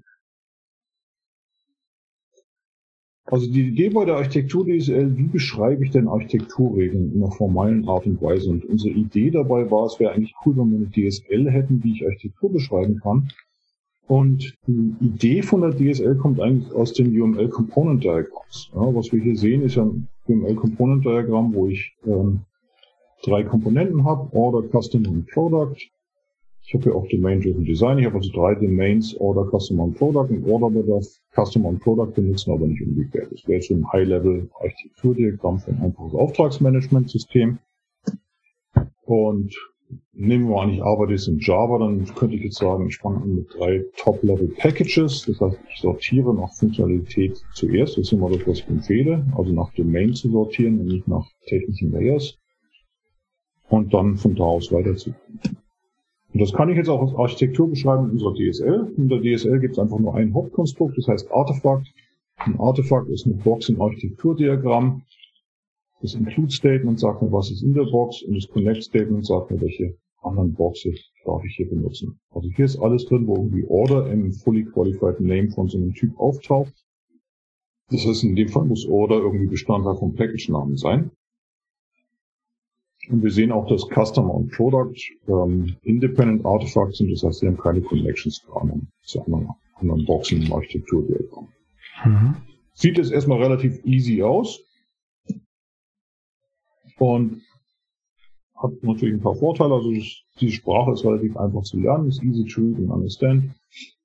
[3.26, 7.88] Also die Idee bei der Architektur DSL, wie beschreibe ich denn Architekturregeln in einer formalen
[7.88, 8.50] Art und Weise?
[8.50, 11.94] Und unsere Idee dabei war, es wäre eigentlich cool, wenn wir eine DSL hätten, wie
[11.94, 13.30] ich Architektur beschreiben kann.
[14.12, 18.70] Und die Idee von der DSL kommt eigentlich aus dem UML Component Diagrams.
[18.76, 22.42] Ja, was wir hier sehen, ist ein UML Component Diagramm, wo ich ähm,
[23.24, 25.78] drei Komponenten habe, Order, Customer und Product.
[26.62, 28.00] Ich habe hier auch Domain-Driven Design.
[28.00, 30.28] Ich habe also drei Domains, Order, Customer und Product.
[30.30, 33.32] Und Order bedarf Customer und Product benutzen, aber nicht umgekehrt.
[33.32, 37.60] Das wäre so ein High-Level-Architekturdiagramm für ein einfaches Auftragsmanagementsystem.
[39.06, 39.71] Und
[40.14, 43.22] nehmen wir an, ich arbeite jetzt in Java, dann könnte ich jetzt sagen, ich fange
[43.22, 45.26] an mit drei Top-Level-Packages.
[45.26, 47.98] Das heißt, ich sortiere nach Funktionalität zuerst.
[47.98, 49.26] Das ist immer das, was ich empfehle.
[49.38, 52.38] Also nach Domain zu sortieren und nicht nach technischen Layers.
[53.70, 55.40] Und dann von da aus weiterzukommen.
[56.34, 58.94] Und das kann ich jetzt auch als Architektur beschreiben in unserer DSL.
[58.98, 61.88] In der DSL gibt es einfach nur ein Hauptkonstrukt, das heißt Artefakt.
[62.38, 65.04] Ein Artefakt ist eine Box im Architekturdiagramm.
[66.02, 69.52] Das Include Statement sagt mir, was ist in der Box und das Connect Statement sagt
[69.52, 72.20] mir, welche anderen Boxes darf ich hier benutzen.
[72.32, 75.94] Also hier ist alles drin, wo irgendwie Order im Fully Qualified Name von so einem
[75.94, 76.74] Typ auftaucht.
[77.90, 81.12] Das heißt, in dem Fall muss Order irgendwie Bestandteil vom Package-Namen sein.
[83.10, 84.96] Und wir sehen auch, dass Customer und Product
[85.28, 87.12] ähm, Independent Artifacts sind.
[87.12, 91.48] Das heißt, sie haben keine Connections zu anderen, zu anderen, anderen Boxen im Architekturdiagramm.
[92.06, 92.36] Mhm.
[92.74, 94.64] Sieht jetzt erstmal relativ easy aus.
[97.02, 97.42] Und
[98.56, 99.74] hat natürlich ein paar Vorteile.
[99.74, 103.52] Also die Sprache ist relativ einfach zu lernen, ist easy to read and understand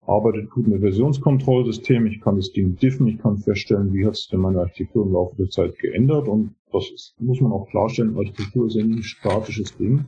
[0.06, 2.06] arbeitet gut mit Versionskontrollsystem.
[2.06, 5.12] Ich kann das Ding diffen, ich kann feststellen, wie hat sich denn meine Architektur im
[5.12, 6.28] Laufe der Zeit geändert.
[6.28, 10.04] Und das ist, muss man auch klarstellen, Architektur ist ja nicht ein statisches Ding.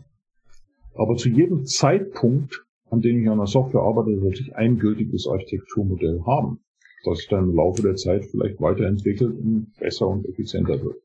[0.94, 5.26] Aber zu jedem Zeitpunkt, an dem ich an einer Software arbeite, sollte ich ein gültiges
[5.26, 6.60] Architekturmodell haben,
[7.04, 10.96] das dann im Laufe der Zeit vielleicht weiterentwickelt und besser und effizienter wird.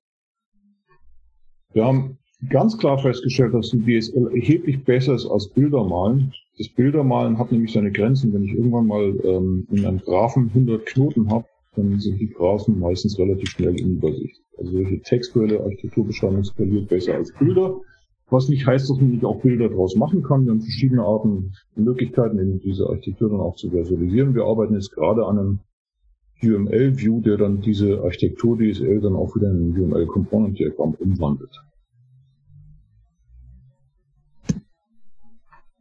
[1.73, 2.17] Wir haben
[2.49, 6.33] ganz klar festgestellt, dass die DSL erheblich besser ist als Bildermalen.
[6.57, 8.33] Das Bildermalen hat nämlich seine Grenzen.
[8.33, 11.45] Wenn ich irgendwann mal ähm, in einem Graphen 100 Knoten habe,
[11.75, 14.39] dann sind die Graphen meistens relativ schnell in Übersicht.
[14.57, 17.79] Also solche textuelle Architekturbeschreibung skaliert besser als Bilder.
[18.29, 20.45] Was nicht heißt, dass man nicht auch Bilder daraus machen kann.
[20.45, 24.35] Wir haben verschiedene Arten Möglichkeiten, eben diese Architektur dann auch zu visualisieren.
[24.35, 25.59] Wir arbeiten jetzt gerade an einem
[26.43, 31.55] UML-View, der dann diese Architektur DSL dann auch wieder in ein UML-Component-Diagramm umwandelt.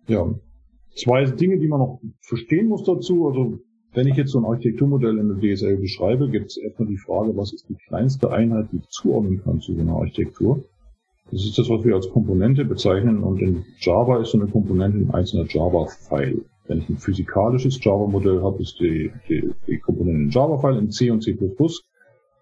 [0.09, 0.35] Ja,
[0.97, 3.29] zwei Dinge, die man noch verstehen muss dazu.
[3.29, 3.59] Also
[3.95, 7.37] wenn ich jetzt so ein Architekturmodell in der DSL beschreibe, gibt es erstmal die Frage,
[7.37, 10.65] was ist die kleinste Einheit, die ich zuordnen kann zu so einer Architektur.
[11.31, 14.99] Das ist das, was wir als Komponente bezeichnen und in Java ist so eine Komponente
[14.99, 16.45] ein einzelner Java-File.
[16.67, 20.79] Wenn ich ein physikalisches Java-Modell habe, ist die, die, die Komponente Java-File.
[20.79, 21.37] In C und C++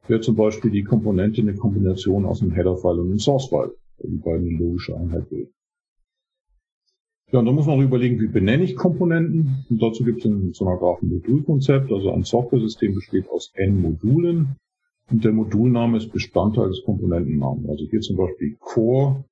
[0.08, 4.48] wäre zum Beispiel die Komponente eine Kombination aus einem Header-File und einem Source-File, die beiden
[4.48, 5.52] eine logische Einheit bilden.
[7.32, 9.64] Ja, und da muss man auch überlegen, wie benenne ich Komponenten.
[9.70, 11.92] Und dazu gibt es in Sonograph ein Modulkonzept.
[11.92, 14.56] Also ein Software-System besteht aus n Modulen.
[15.10, 17.68] Und der Modulname ist Bestandteil des Komponentennamens.
[17.68, 19.24] Also hier zum Beispiel Core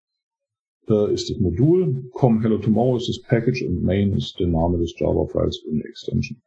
[0.91, 4.79] äh, ist das Modul, Com Hello Tomorrow ist das Package und Main ist der Name
[4.79, 6.41] des Java-Files in der Extension.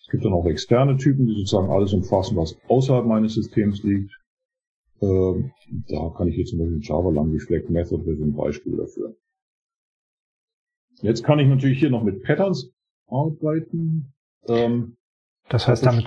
[0.00, 4.12] Es gibt dann auch externe Typen, die sozusagen alles umfassen, was außerhalb meines Systems liegt.
[5.00, 5.50] Äh,
[5.88, 9.16] da kann ich jetzt zum Beispiel Java lang Reflect Method so ein Beispiel dafür.
[11.00, 12.70] Jetzt kann ich natürlich hier noch mit Patterns
[13.08, 14.12] arbeiten.
[14.46, 14.96] Ähm,
[15.48, 16.04] das heißt, damit,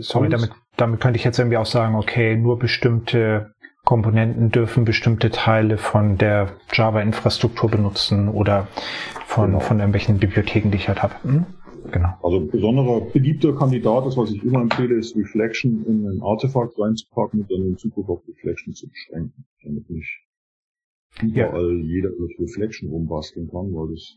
[0.00, 3.53] sorry, damit, damit könnte ich jetzt irgendwie auch sagen, okay, nur bestimmte
[3.84, 8.68] Komponenten dürfen bestimmte Teile von der Java-Infrastruktur benutzen oder
[9.26, 9.60] von, genau.
[9.60, 11.14] von irgendwelchen Bibliotheken, die ich halt habe.
[11.22, 11.46] Hm?
[11.92, 12.14] Genau.
[12.22, 16.78] Also ein besonderer beliebter Kandidat ist, was ich immer empfehle, ist Reflection in ein Artefakt
[16.78, 20.20] reinzupacken und dann in Zukunft auf Reflection zu beschränken, damit nicht
[21.22, 21.82] überall ja.
[21.82, 24.16] jeder mit Reflection rumbasteln kann, weil das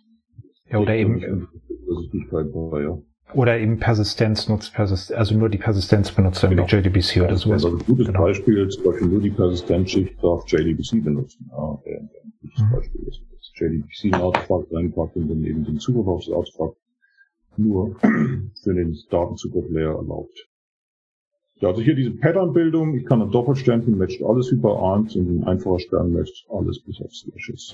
[0.70, 2.98] ja, oder eben, das ist nicht war, ja.
[3.34, 6.66] Oder eben Persistenz nutzt, Persist also nur die Persistenz benutzt dann genau.
[6.66, 7.66] wie JDBC oder sowas.
[7.66, 8.22] Also ein gutes genau.
[8.22, 11.50] Beispiel, zum Beispiel nur die Persistenzschicht darf JDBC benutzen.
[11.52, 12.10] Ja, ein
[12.42, 12.72] gutes mhm.
[12.72, 16.78] Beispiel ist, dass JDBC ein Artefakt reinpackt und dann eben den Zugriff auf das Artefakt
[17.58, 17.96] nur
[18.64, 20.48] für den Datenzugriff-Layer erlaubt.
[21.60, 25.44] Ja, also hier diese Pattern-Bildung, ich kann ein Doppelsternchen matcht alles über ARMS und ein
[25.44, 27.74] einfacher Stern matcht alles bis auf Slashes.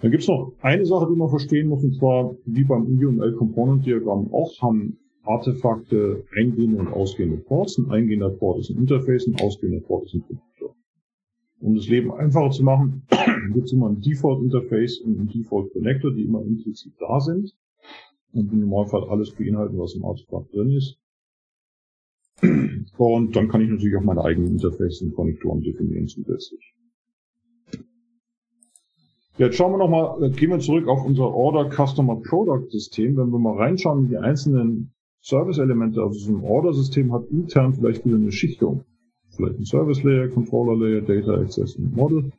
[0.00, 4.60] Dann gibt's noch eine Sache, die man verstehen muss, und zwar, wie beim UML-Component-Diagramm auch,
[4.60, 7.78] haben Artefakte eingehende und ausgehende Ports.
[7.78, 10.74] Ein eingehender Port ist ein Interface, ein ausgehender Port ist ein Computer.
[11.60, 13.06] Um das Leben einfacher zu machen,
[13.54, 17.56] gibt es immer ein Default-Interface und ein Default-Connector, die immer implizit da sind
[18.32, 20.98] und im Normalfall alles beinhalten, was im Artefakt drin ist.
[22.98, 26.74] Und dann kann ich natürlich auch meine eigenen Interfaces und Konnektoren definieren zusätzlich.
[29.38, 33.16] Jetzt schauen wir nochmal, äh, gehen wir zurück auf unser Order Customer Product System.
[33.18, 38.16] Wenn wir mal reinschauen, die einzelnen Service-Elemente, also so ein Order-System hat intern vielleicht wieder
[38.16, 38.84] eine Schichtung.
[39.28, 42.32] Vielleicht ein Service Layer, Controller Layer, Data Access und Model.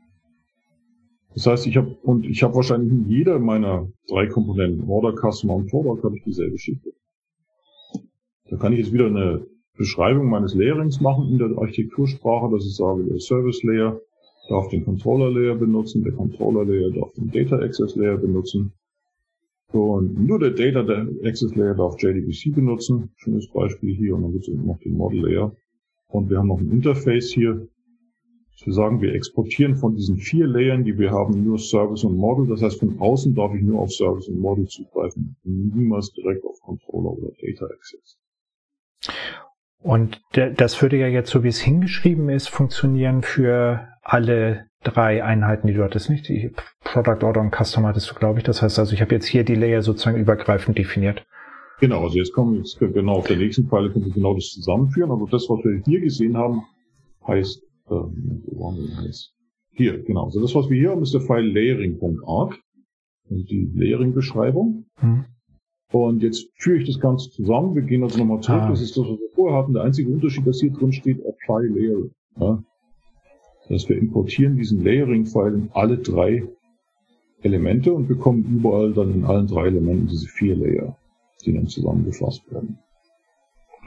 [1.36, 5.54] Das heißt, ich habe und ich habe wahrscheinlich in jeder meiner drei Komponenten, Order, Customer
[5.54, 6.82] und Product, habe ich dieselbe Schicht.
[8.50, 9.45] Da kann ich jetzt wieder eine
[9.78, 14.00] Beschreibung meines Layerings machen in der Architektursprache, dass ich sage, der Service Layer
[14.48, 18.74] darf den Controller Layer benutzen, der Controller Layer darf den Data Access Layer benutzen.
[19.72, 23.10] Und nur der Data Access Layer darf JDBC benutzen.
[23.18, 24.16] Schönes Beispiel hier.
[24.16, 25.56] Und dann gibt es noch den Model Layer.
[26.08, 27.68] Und wir haben noch ein Interface hier,
[28.64, 32.48] wir sagen, wir exportieren von diesen vier Layern, die wir haben, nur Service und Model.
[32.48, 36.60] Das heißt, von außen darf ich nur auf Service und Model zugreifen, niemals direkt auf
[36.62, 38.18] Controller oder Data Access.
[39.80, 45.68] Und das würde ja jetzt, so wie es hingeschrieben ist, funktionieren für alle drei Einheiten,
[45.68, 46.30] die du hattest, nicht?
[46.30, 46.51] Die
[46.84, 48.45] Product Order und Customer hattest du, glaube ich.
[48.45, 51.26] Das heißt also, ich habe jetzt hier die Layer sozusagen übergreifend definiert.
[51.82, 54.49] Genau, also jetzt kommen wir jetzt genau auf der nächsten Pfeile können wir genau das
[54.49, 55.12] zusammenführen.
[55.12, 56.64] Also das, was wir hier gesehen haben,
[57.28, 59.34] heißt ähm, wo waren wir denn jetzt?
[59.72, 60.26] Hier, genau.
[60.26, 62.58] Also das, was wir hier haben, ist der File layering.arc
[63.30, 64.86] und die Layering-Beschreibung.
[64.95, 65.26] Hm.
[65.91, 67.76] Und jetzt führe ich das Ganze zusammen.
[67.76, 68.62] Wir gehen also nochmal zurück.
[68.64, 68.70] Ah.
[68.70, 69.74] Das ist das, was wir vorher hatten.
[69.74, 72.12] Der einzige Unterschied, dass hier drin steht, apply layering.
[72.39, 72.64] Ja?
[73.70, 76.43] Das heißt, wir importieren diesen Layering-File in alle drei
[77.41, 80.95] Elemente und bekommen überall dann in allen drei Elementen diese vier Layer,
[81.45, 82.80] die dann zusammengefasst werden.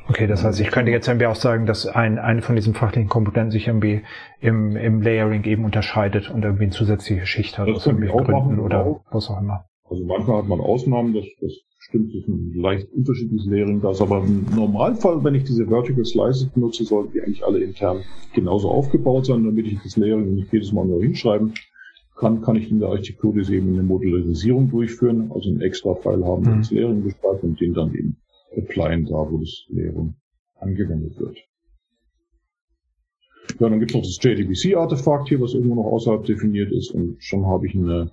[0.09, 3.09] Okay, das heißt, ich könnte jetzt irgendwie auch sagen, dass ein, eine von diesen fachlichen
[3.09, 4.03] Komponenten sich irgendwie
[4.41, 8.59] im, im Layering eben unterscheidet und irgendwie eine zusätzliche Schicht hat, das aus irgendwelchen Gründen
[8.59, 9.01] oder auch.
[9.11, 9.67] was auch immer.
[9.89, 11.53] Also manchmal hat man Ausnahmen, das, das
[11.91, 15.67] stimmt, das ist ein leicht unterschiedliches Layering da ist, aber im Normalfall, wenn ich diese
[15.67, 20.35] Vertical Slices benutze, sollten die eigentlich alle intern genauso aufgebaut sein, damit ich das Layering
[20.35, 21.53] nicht jedes Mal nur hinschreiben
[22.17, 26.25] kann, kann ich in der Architektur das eben eine Modularisierung durchführen, also einen extra File
[26.25, 26.59] haben, der mhm.
[26.59, 28.17] das Layering beschreibt und den dann eben
[28.57, 30.15] applyen, da wo das Lehren
[30.59, 31.39] angewendet wird.
[33.59, 37.17] Ja, dann gibt es noch das JDBC-Artefakt hier, was irgendwo noch außerhalb definiert ist und
[37.23, 38.11] schon habe ich eine,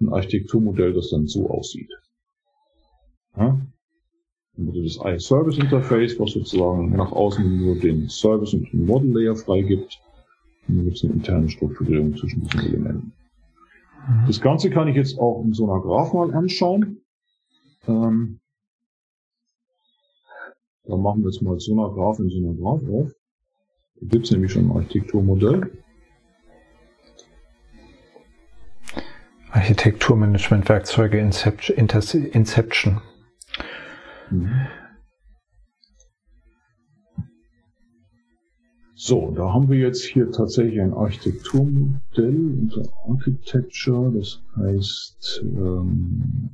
[0.00, 1.90] ein Architekturmodell, das dann so aussieht.
[3.36, 3.60] Ja?
[4.56, 10.00] Das I-Service-Interface, was sozusagen nach außen nur den Service und den Model-Layer freigibt.
[10.68, 13.12] Und dann gibt es eine interne Strukturierung zwischen diesen Elementen.
[14.06, 14.26] Mhm.
[14.26, 17.00] Das Ganze kann ich jetzt auch in so einer Graph mal anschauen.
[17.88, 18.40] Ähm,
[20.84, 23.12] dann machen wir jetzt mal Sonograph in Sonograph auf.
[24.00, 25.70] Da gibt es nämlich schon ein Architekturmodell.
[29.52, 33.00] Architekturmanagement-Werkzeuge Inception.
[34.30, 34.66] Mhm.
[38.94, 46.50] So, da haben wir jetzt hier tatsächlich ein Architekturmodell unter Architecture, das heißt ähm,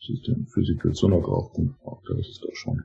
[0.00, 2.82] System Physical Sondergraph.org, da ist es da schon.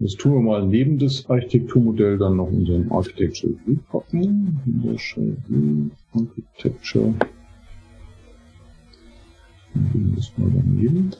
[0.00, 4.60] Das tun wir mal neben das Architekturmodell dann noch unseren Architecture View packen.
[6.12, 7.14] Architecture.
[9.74, 11.10] Dann das mal daneben.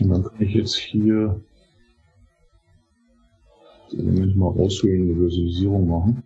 [0.00, 1.40] Und dann kann ich jetzt hier
[3.90, 6.22] das Element mal auswählen, eine Visualisierung machen.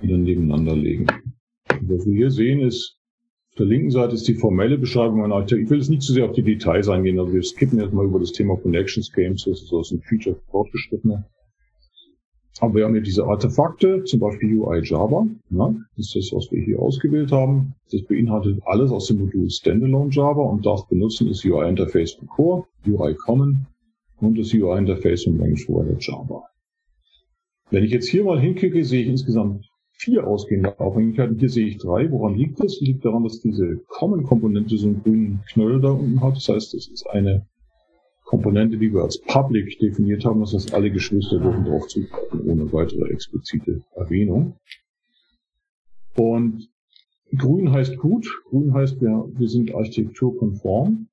[0.00, 1.06] Und dann nebeneinander legen.
[1.68, 2.98] Was wir hier sehen ist,
[3.50, 5.62] auf der linken Seite ist die formelle Beschreibung einer Architektur.
[5.62, 8.04] Ich will jetzt nicht zu sehr auf die Details eingehen, also wir skippen jetzt mal
[8.04, 11.24] über das Thema Connections Games, das ist also ein Feature fortgeschrittene.
[12.60, 15.26] Aber wir haben hier diese Artefakte, zum Beispiel UI Java.
[15.50, 17.74] Ja, das ist das, was wir hier ausgewählt haben.
[17.90, 22.28] Das beinhaltet alles aus dem Modul Standalone Java und das benutzen ist UI Interface von
[22.28, 23.66] Core, UI Common
[24.20, 26.44] und das UI Interface von Language Provider Java.
[27.70, 31.38] Wenn ich jetzt hier mal hinklicke, sehe ich insgesamt vier ausgehende Abhängigkeiten.
[31.38, 32.10] Hier sehe ich drei.
[32.10, 32.80] Woran liegt das?
[32.80, 36.36] Liegt daran, dass diese Common-Komponente so einen grünen Knöll da unten hat.
[36.36, 37.46] Das heißt, das ist eine
[38.34, 40.40] Komponente, die wir als Public definiert haben.
[40.40, 44.56] Das heißt, alle Geschwister dürfen darauf zugreifen, ohne weitere explizite Erwähnung.
[46.16, 46.68] Und
[47.36, 48.26] grün heißt gut.
[48.48, 51.06] Grün heißt, wir, wir sind architekturkonform.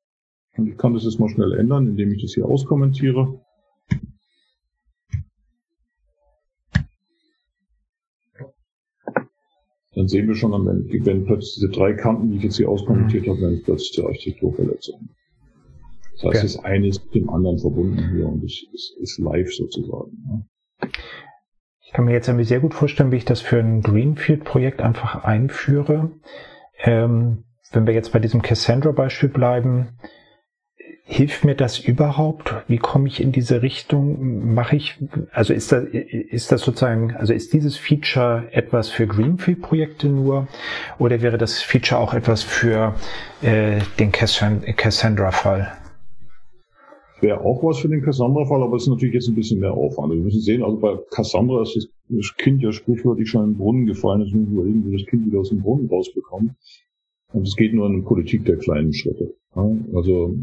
[0.58, 3.40] Und ich kann das jetzt mal schnell ändern, indem ich das hier auskommentiere.
[9.94, 13.32] dann sehen wir schon, wenn, plötzlich diese drei Kanten, die ich jetzt hier auskommentiert mhm.
[13.32, 15.10] habe, dann plötzlich die Architekturverletzung.
[16.22, 16.54] Das heißt, okay.
[16.56, 20.12] das eine ist mit dem anderen verbunden hier und es ist, ist live sozusagen.
[20.28, 20.90] Ja.
[21.92, 25.26] Ich kann mir jetzt nämlich sehr gut vorstellen, wie ich das für ein Greenfield-Projekt einfach
[25.26, 26.12] einführe.
[26.84, 27.44] Ähm,
[27.74, 29.98] wenn wir jetzt bei diesem Cassandra-Beispiel bleiben,
[31.04, 32.56] hilft mir das überhaupt?
[32.70, 34.54] Wie komme ich in diese Richtung?
[34.54, 34.98] Mache ich,
[35.34, 40.48] also ist das, ist das sozusagen, also ist dieses Feature etwas für Greenfield-Projekte nur
[40.98, 42.96] oder wäre das Feature auch etwas für
[43.42, 45.81] äh, den Cassandra-Fall?
[47.22, 50.12] Wäre auch was für den Cassandra-Fall, aber es ist natürlich jetzt ein bisschen mehr Aufwand.
[50.12, 53.86] Wir müssen sehen, also bei Cassandra ist das Kind ja sprichwörtlich schon in den Brunnen
[53.86, 54.22] gefallen.
[54.22, 56.56] Jetzt müssen wir irgendwie das Kind wieder aus dem Brunnen rausbekommen.
[57.34, 59.36] Und es geht nur in Politik der kleinen Schritte.
[59.94, 60.36] Also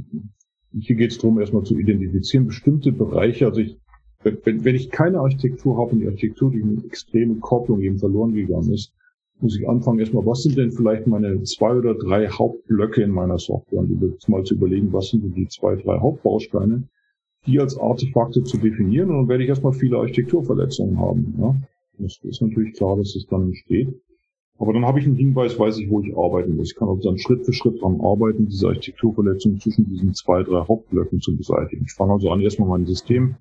[0.79, 3.77] hier geht es darum, erstmal zu identifizieren, bestimmte Bereiche, also ich,
[4.23, 8.35] wenn, wenn ich keine Architektur habe und die Architektur durch eine extreme Kopplung eben verloren
[8.35, 8.93] gegangen ist,
[9.41, 13.39] muss ich anfangen erstmal, was sind denn vielleicht meine zwei oder drei Hauptblöcke in meiner
[13.39, 16.85] Software und jetzt mal zu überlegen, was sind denn die zwei, drei Hauptbausteine,
[17.47, 21.35] die als Artefakte zu definieren und dann werde ich erstmal viele Architekturverletzungen haben.
[21.39, 21.57] Ja?
[21.99, 23.89] Das ist natürlich klar, dass es dann entsteht.
[24.59, 26.73] Aber dann habe ich einen Hinweis, weiß ich, wo ich arbeiten muss.
[26.73, 30.67] Ich kann also dann Schritt für Schritt dran arbeiten, diese Architekturverletzung zwischen diesen zwei, drei
[30.67, 31.85] Hauptblöcken zu beseitigen.
[31.87, 33.37] Ich fange also an, erstmal mein System,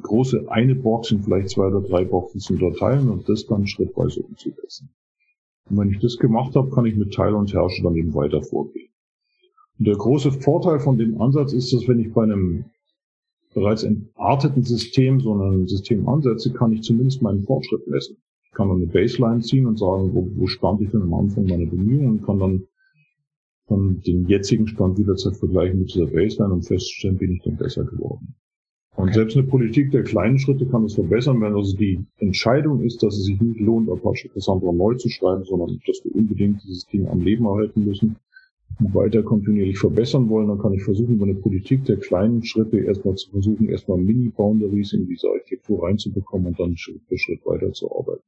[0.00, 4.22] große eine Box in vielleicht zwei oder drei Boxen zu unterteilen und das dann schrittweise
[4.22, 4.90] umzusetzen.
[5.70, 8.42] Und wenn ich das gemacht habe, kann ich mit Teil und Herrscher dann eben weiter
[8.42, 8.90] vorgehen.
[9.78, 12.64] Und der große Vorteil von dem Ansatz ist, dass wenn ich bei einem
[13.54, 18.16] bereits entarteten System so ein System ansetze, kann ich zumindest meinen Fortschritt messen.
[18.44, 21.46] Ich kann dann eine Baseline ziehen und sagen, wo, wo stand ich denn am Anfang
[21.46, 22.66] meiner Bemühungen und kann dann
[23.66, 27.84] von den jetzigen Stand jederzeit vergleichen mit dieser Baseline und feststellen, bin ich denn besser
[27.84, 28.34] geworden.
[29.00, 29.14] Und okay.
[29.14, 33.16] selbst eine Politik der kleinen Schritte kann es verbessern, wenn also die Entscheidung ist, dass
[33.16, 37.08] es sich nicht lohnt, Apache Cassandra neu zu schreiben, sondern dass wir unbedingt dieses Ding
[37.08, 38.16] am Leben erhalten müssen
[38.78, 42.78] und weiter kontinuierlich verbessern wollen, dann kann ich versuchen, über eine Politik der kleinen Schritte
[42.78, 48.22] erstmal zu versuchen, erstmal Mini-Boundaries in diese Architektur reinzubekommen und dann Schritt für Schritt weiterzuarbeiten.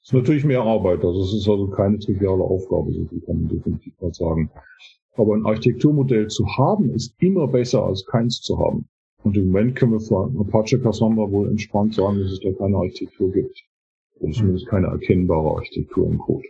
[0.00, 3.48] Das ist natürlich mehr Arbeit, also es ist also keine triviale Aufgabe, so kann man
[3.48, 4.50] definitiv mal sagen.
[5.14, 8.88] Aber ein Architekturmodell zu haben, ist immer besser als keins zu haben.
[9.22, 12.76] Und im Moment können wir von Apache Cassandra wohl entspannt sagen, dass es da keine
[12.76, 13.62] Architektur gibt.
[14.18, 16.44] Oder zumindest keine erkennbare Architektur im Code.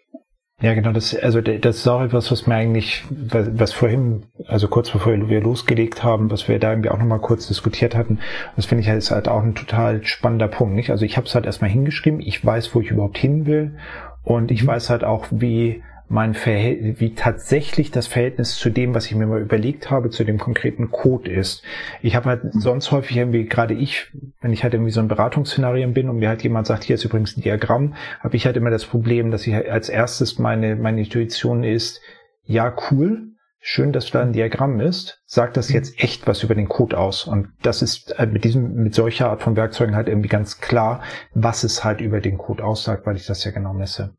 [0.62, 4.68] Ja, genau, das, also das ist auch etwas, was mir eigentlich, was, was vorhin, also
[4.68, 8.18] kurz bevor wir losgelegt haben, was wir da irgendwie auch nochmal kurz diskutiert hatten,
[8.56, 10.90] das finde ich halt, ist halt auch ein total spannender Punkt, nicht?
[10.90, 13.76] Also ich habe es halt erstmal hingeschrieben, ich weiß, wo ich überhaupt hin will
[14.22, 14.68] und ich mhm.
[14.68, 19.28] weiß halt auch, wie mein Verhältnis, wie tatsächlich das Verhältnis zu dem, was ich mir
[19.28, 21.62] mal überlegt habe, zu dem konkreten Code ist.
[22.02, 22.60] Ich habe halt mhm.
[22.60, 26.28] sonst häufig irgendwie, gerade ich, wenn ich halt irgendwie so ein Beratungsszenarien bin und mir
[26.28, 29.46] halt jemand sagt, hier ist übrigens ein Diagramm, habe ich halt immer das Problem, dass
[29.46, 32.00] ich halt als erstes meine, meine Intuition ist,
[32.42, 33.28] ja, cool,
[33.60, 35.76] schön, dass da ein Diagramm ist, sagt das mhm.
[35.76, 37.24] jetzt echt was über den Code aus.
[37.24, 41.02] Und das ist äh, mit diesem, mit solcher Art von Werkzeugen halt irgendwie ganz klar,
[41.34, 44.16] was es halt über den Code aussagt, weil ich das ja genau messe.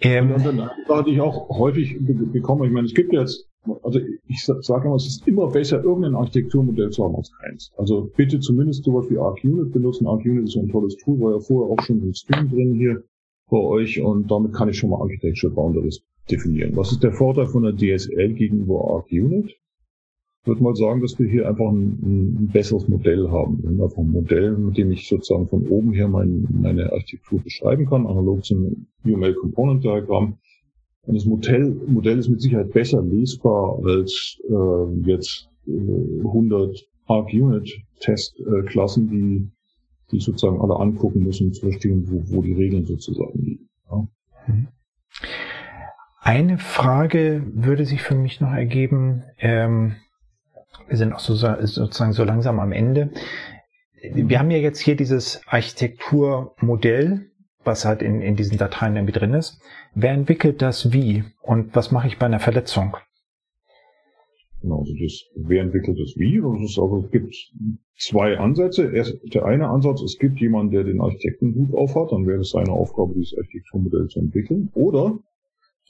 [0.00, 3.48] Ähm, und dann hatte ich auch häufig bekommen, ich meine, es gibt jetzt,
[3.82, 7.72] also ich sage immer, es ist immer besser, irgendein Architekturmodell zu haben als keins.
[7.76, 10.06] Also bitte zumindest sowas wie ArcUnit benutzen.
[10.06, 13.02] ArcUnit ist ein tolles Tool, war ja vorher auch schon im Stream drin hier
[13.50, 16.76] bei euch und damit kann ich schon mal Architecture Boundaries definieren.
[16.76, 19.56] Was ist der Vorteil von der DSL gegenüber ArcUnit?
[20.48, 23.62] Würde mal sagen, dass wir hier einfach ein, ein besseres Modell haben.
[23.62, 27.40] Wir haben einfach ein Modell, mit dem ich sozusagen von oben her mein, meine Architektur
[27.40, 30.38] beschreiben kann, analog zum UML Component Diagramm.
[31.02, 39.08] Und das Modell, Modell ist mit Sicherheit besser lesbar als äh, jetzt äh, 100 Arc-Unit-Testklassen,
[39.08, 39.48] die,
[40.12, 43.68] die sozusagen alle angucken müssen, um zu verstehen, wo, wo die Regeln sozusagen liegen.
[43.90, 44.06] Ja.
[44.46, 44.68] Mhm.
[46.20, 49.22] Eine Frage würde sich für mich noch ergeben.
[49.38, 49.94] Ähm,
[50.88, 53.10] wir sind auch so, sozusagen so langsam am Ende.
[54.12, 57.30] Wir haben ja jetzt hier dieses Architekturmodell,
[57.64, 59.60] was halt in, in diesen Dateien irgendwie drin ist.
[59.94, 61.24] Wer entwickelt das wie?
[61.42, 62.96] Und was mache ich bei einer Verletzung?
[64.60, 66.40] Genau, also das, wer entwickelt das wie?
[66.40, 67.34] Das ist also, es gibt
[67.98, 68.90] zwei Ansätze.
[68.92, 72.72] Erst der eine Ansatz, es gibt jemanden, der den Architektenhut aufhat, dann wäre es seine
[72.72, 74.70] Aufgabe, dieses Architekturmodell zu entwickeln.
[74.74, 75.18] Oder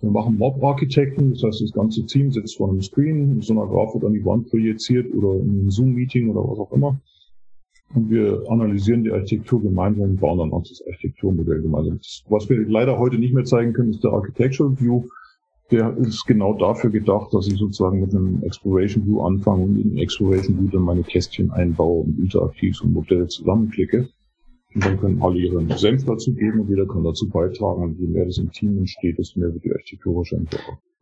[0.00, 3.66] wir machen Mob-Architekten, das heißt, das ganze Team sitzt vor einem Screen, mit so einer
[3.66, 7.00] Grafik an die Wand projiziert oder in einem Zoom-Meeting oder was auch immer.
[7.94, 11.98] Und wir analysieren die Architektur gemeinsam und bauen dann auch das Architekturmodell gemeinsam.
[12.28, 15.04] Was wir leider heute nicht mehr zeigen können, ist der Architectural View.
[15.70, 19.98] Der ist genau dafür gedacht, dass ich sozusagen mit einem Exploration View anfange und in
[19.98, 24.08] Exploration View dann meine Kästchen einbaue und interaktiv so ein Modell zusammenklicke.
[24.74, 27.82] Und dann können alle ihren Senf dazu geben und jeder kann dazu beitragen.
[27.82, 30.50] Und je mehr das im Team entsteht, desto mehr wird die Architektur wahrscheinlich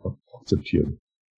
[0.05, 0.99] auch akzeptieren.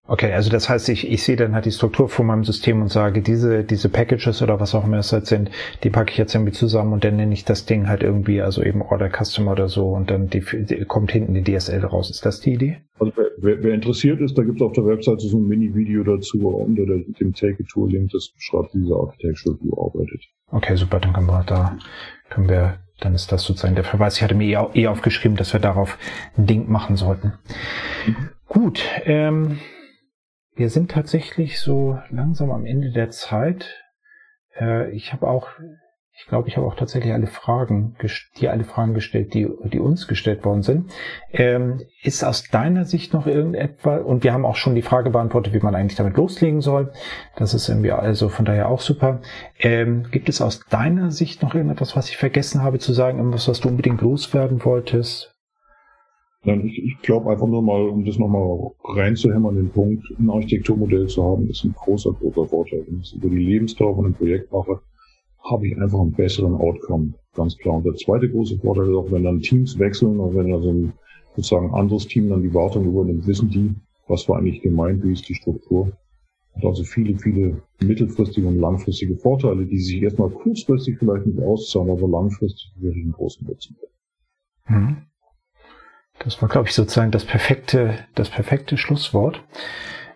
[0.10, 2.88] Okay, also das heißt, ich, ich sehe dann halt die Struktur von meinem System und
[2.88, 5.52] sage, diese, diese Packages oder was auch immer es halt sind,
[5.84, 8.64] die packe ich jetzt irgendwie zusammen und dann nenne ich das Ding halt irgendwie, also
[8.64, 12.10] eben Order Customer oder so und dann die, die, kommt hinten die DSL raus.
[12.10, 12.78] Ist das die Idee?
[13.00, 16.48] Also wer, wer interessiert ist, da gibt es auf der Webseite so ein Mini-Video dazu
[16.48, 20.24] unter dem Take-It-Tool-Link, das beschreibt, wie diese Architectural View arbeitet.
[20.52, 21.78] Okay, super, dann können wir da,
[22.30, 24.16] können wir, dann ist das sozusagen der Verweis.
[24.16, 25.98] Ich hatte mir eh, eh aufgeschrieben, dass wir darauf
[26.38, 27.34] ein Ding machen sollten.
[28.06, 28.16] Mhm.
[28.48, 29.58] Gut, ähm,
[30.58, 33.76] wir sind tatsächlich so langsam am Ende der Zeit.
[34.60, 35.50] Äh, ich habe auch,
[36.14, 37.96] ich glaube, ich habe auch tatsächlich alle Fragen,
[38.38, 40.92] dir alle Fragen gestellt, die, die uns gestellt worden sind.
[41.32, 45.54] Ähm, ist aus deiner Sicht noch irgendetwas, und wir haben auch schon die Frage beantwortet,
[45.54, 46.92] wie man eigentlich damit loslegen soll.
[47.36, 49.22] Das ist irgendwie also von daher auch super.
[49.60, 53.48] Ähm, gibt es aus deiner Sicht noch irgendetwas, was ich vergessen habe zu sagen, irgendwas,
[53.48, 55.37] was du unbedingt loswerden wolltest?
[56.44, 61.24] Ich, ich glaube einfach nur mal, um das nochmal reinzuhämmern, den Punkt, ein Architekturmodell zu
[61.24, 62.86] haben, ist ein großer, großer Vorteil.
[62.88, 64.80] Wenn ich über die Lebensdauer von einem Projekt mache,
[65.44, 67.76] habe ich einfach einen besseren Outcome, ganz klar.
[67.76, 70.94] Und der zweite große Vorteil ist auch, wenn dann Teams wechseln und wenn also ein
[71.36, 73.76] sozusagen anderes Team dann die Wartung übernimmt, wissen die,
[74.08, 75.92] was war eigentlich gemeint, wie ist die Struktur.
[76.54, 81.92] Und also viele, viele mittelfristige und langfristige Vorteile, die sich erstmal kurzfristig vielleicht nicht auszahlen,
[81.92, 83.76] aber langfristig wirklich einen großen Nutzen
[84.66, 84.84] haben.
[84.84, 84.98] Mhm.
[86.20, 89.44] Das war, glaube ich, sozusagen das perfekte, das perfekte Schlusswort.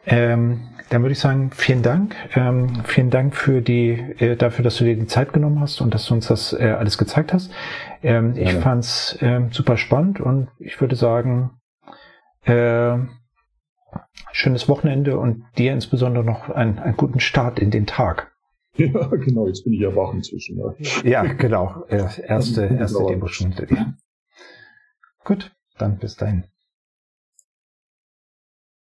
[0.05, 2.15] Ähm, dann würde ich sagen, vielen Dank.
[2.35, 5.93] Ähm, vielen Dank für die, äh, dafür, dass du dir die Zeit genommen hast und
[5.93, 7.51] dass du uns das äh, alles gezeigt hast.
[8.03, 11.51] Ähm, ich fand's äh, super spannend und ich würde sagen,
[12.43, 12.97] äh,
[14.33, 18.31] schönes Wochenende und dir insbesondere noch einen, einen guten Start in den Tag.
[18.77, 20.57] Ja, genau, jetzt bin ich ja wach inzwischen.
[21.03, 21.83] Ja, ja genau.
[21.89, 23.95] Erste, erste Demo schon hinter dir.
[25.25, 25.51] Gut.
[25.81, 26.43] Dann bis dahin.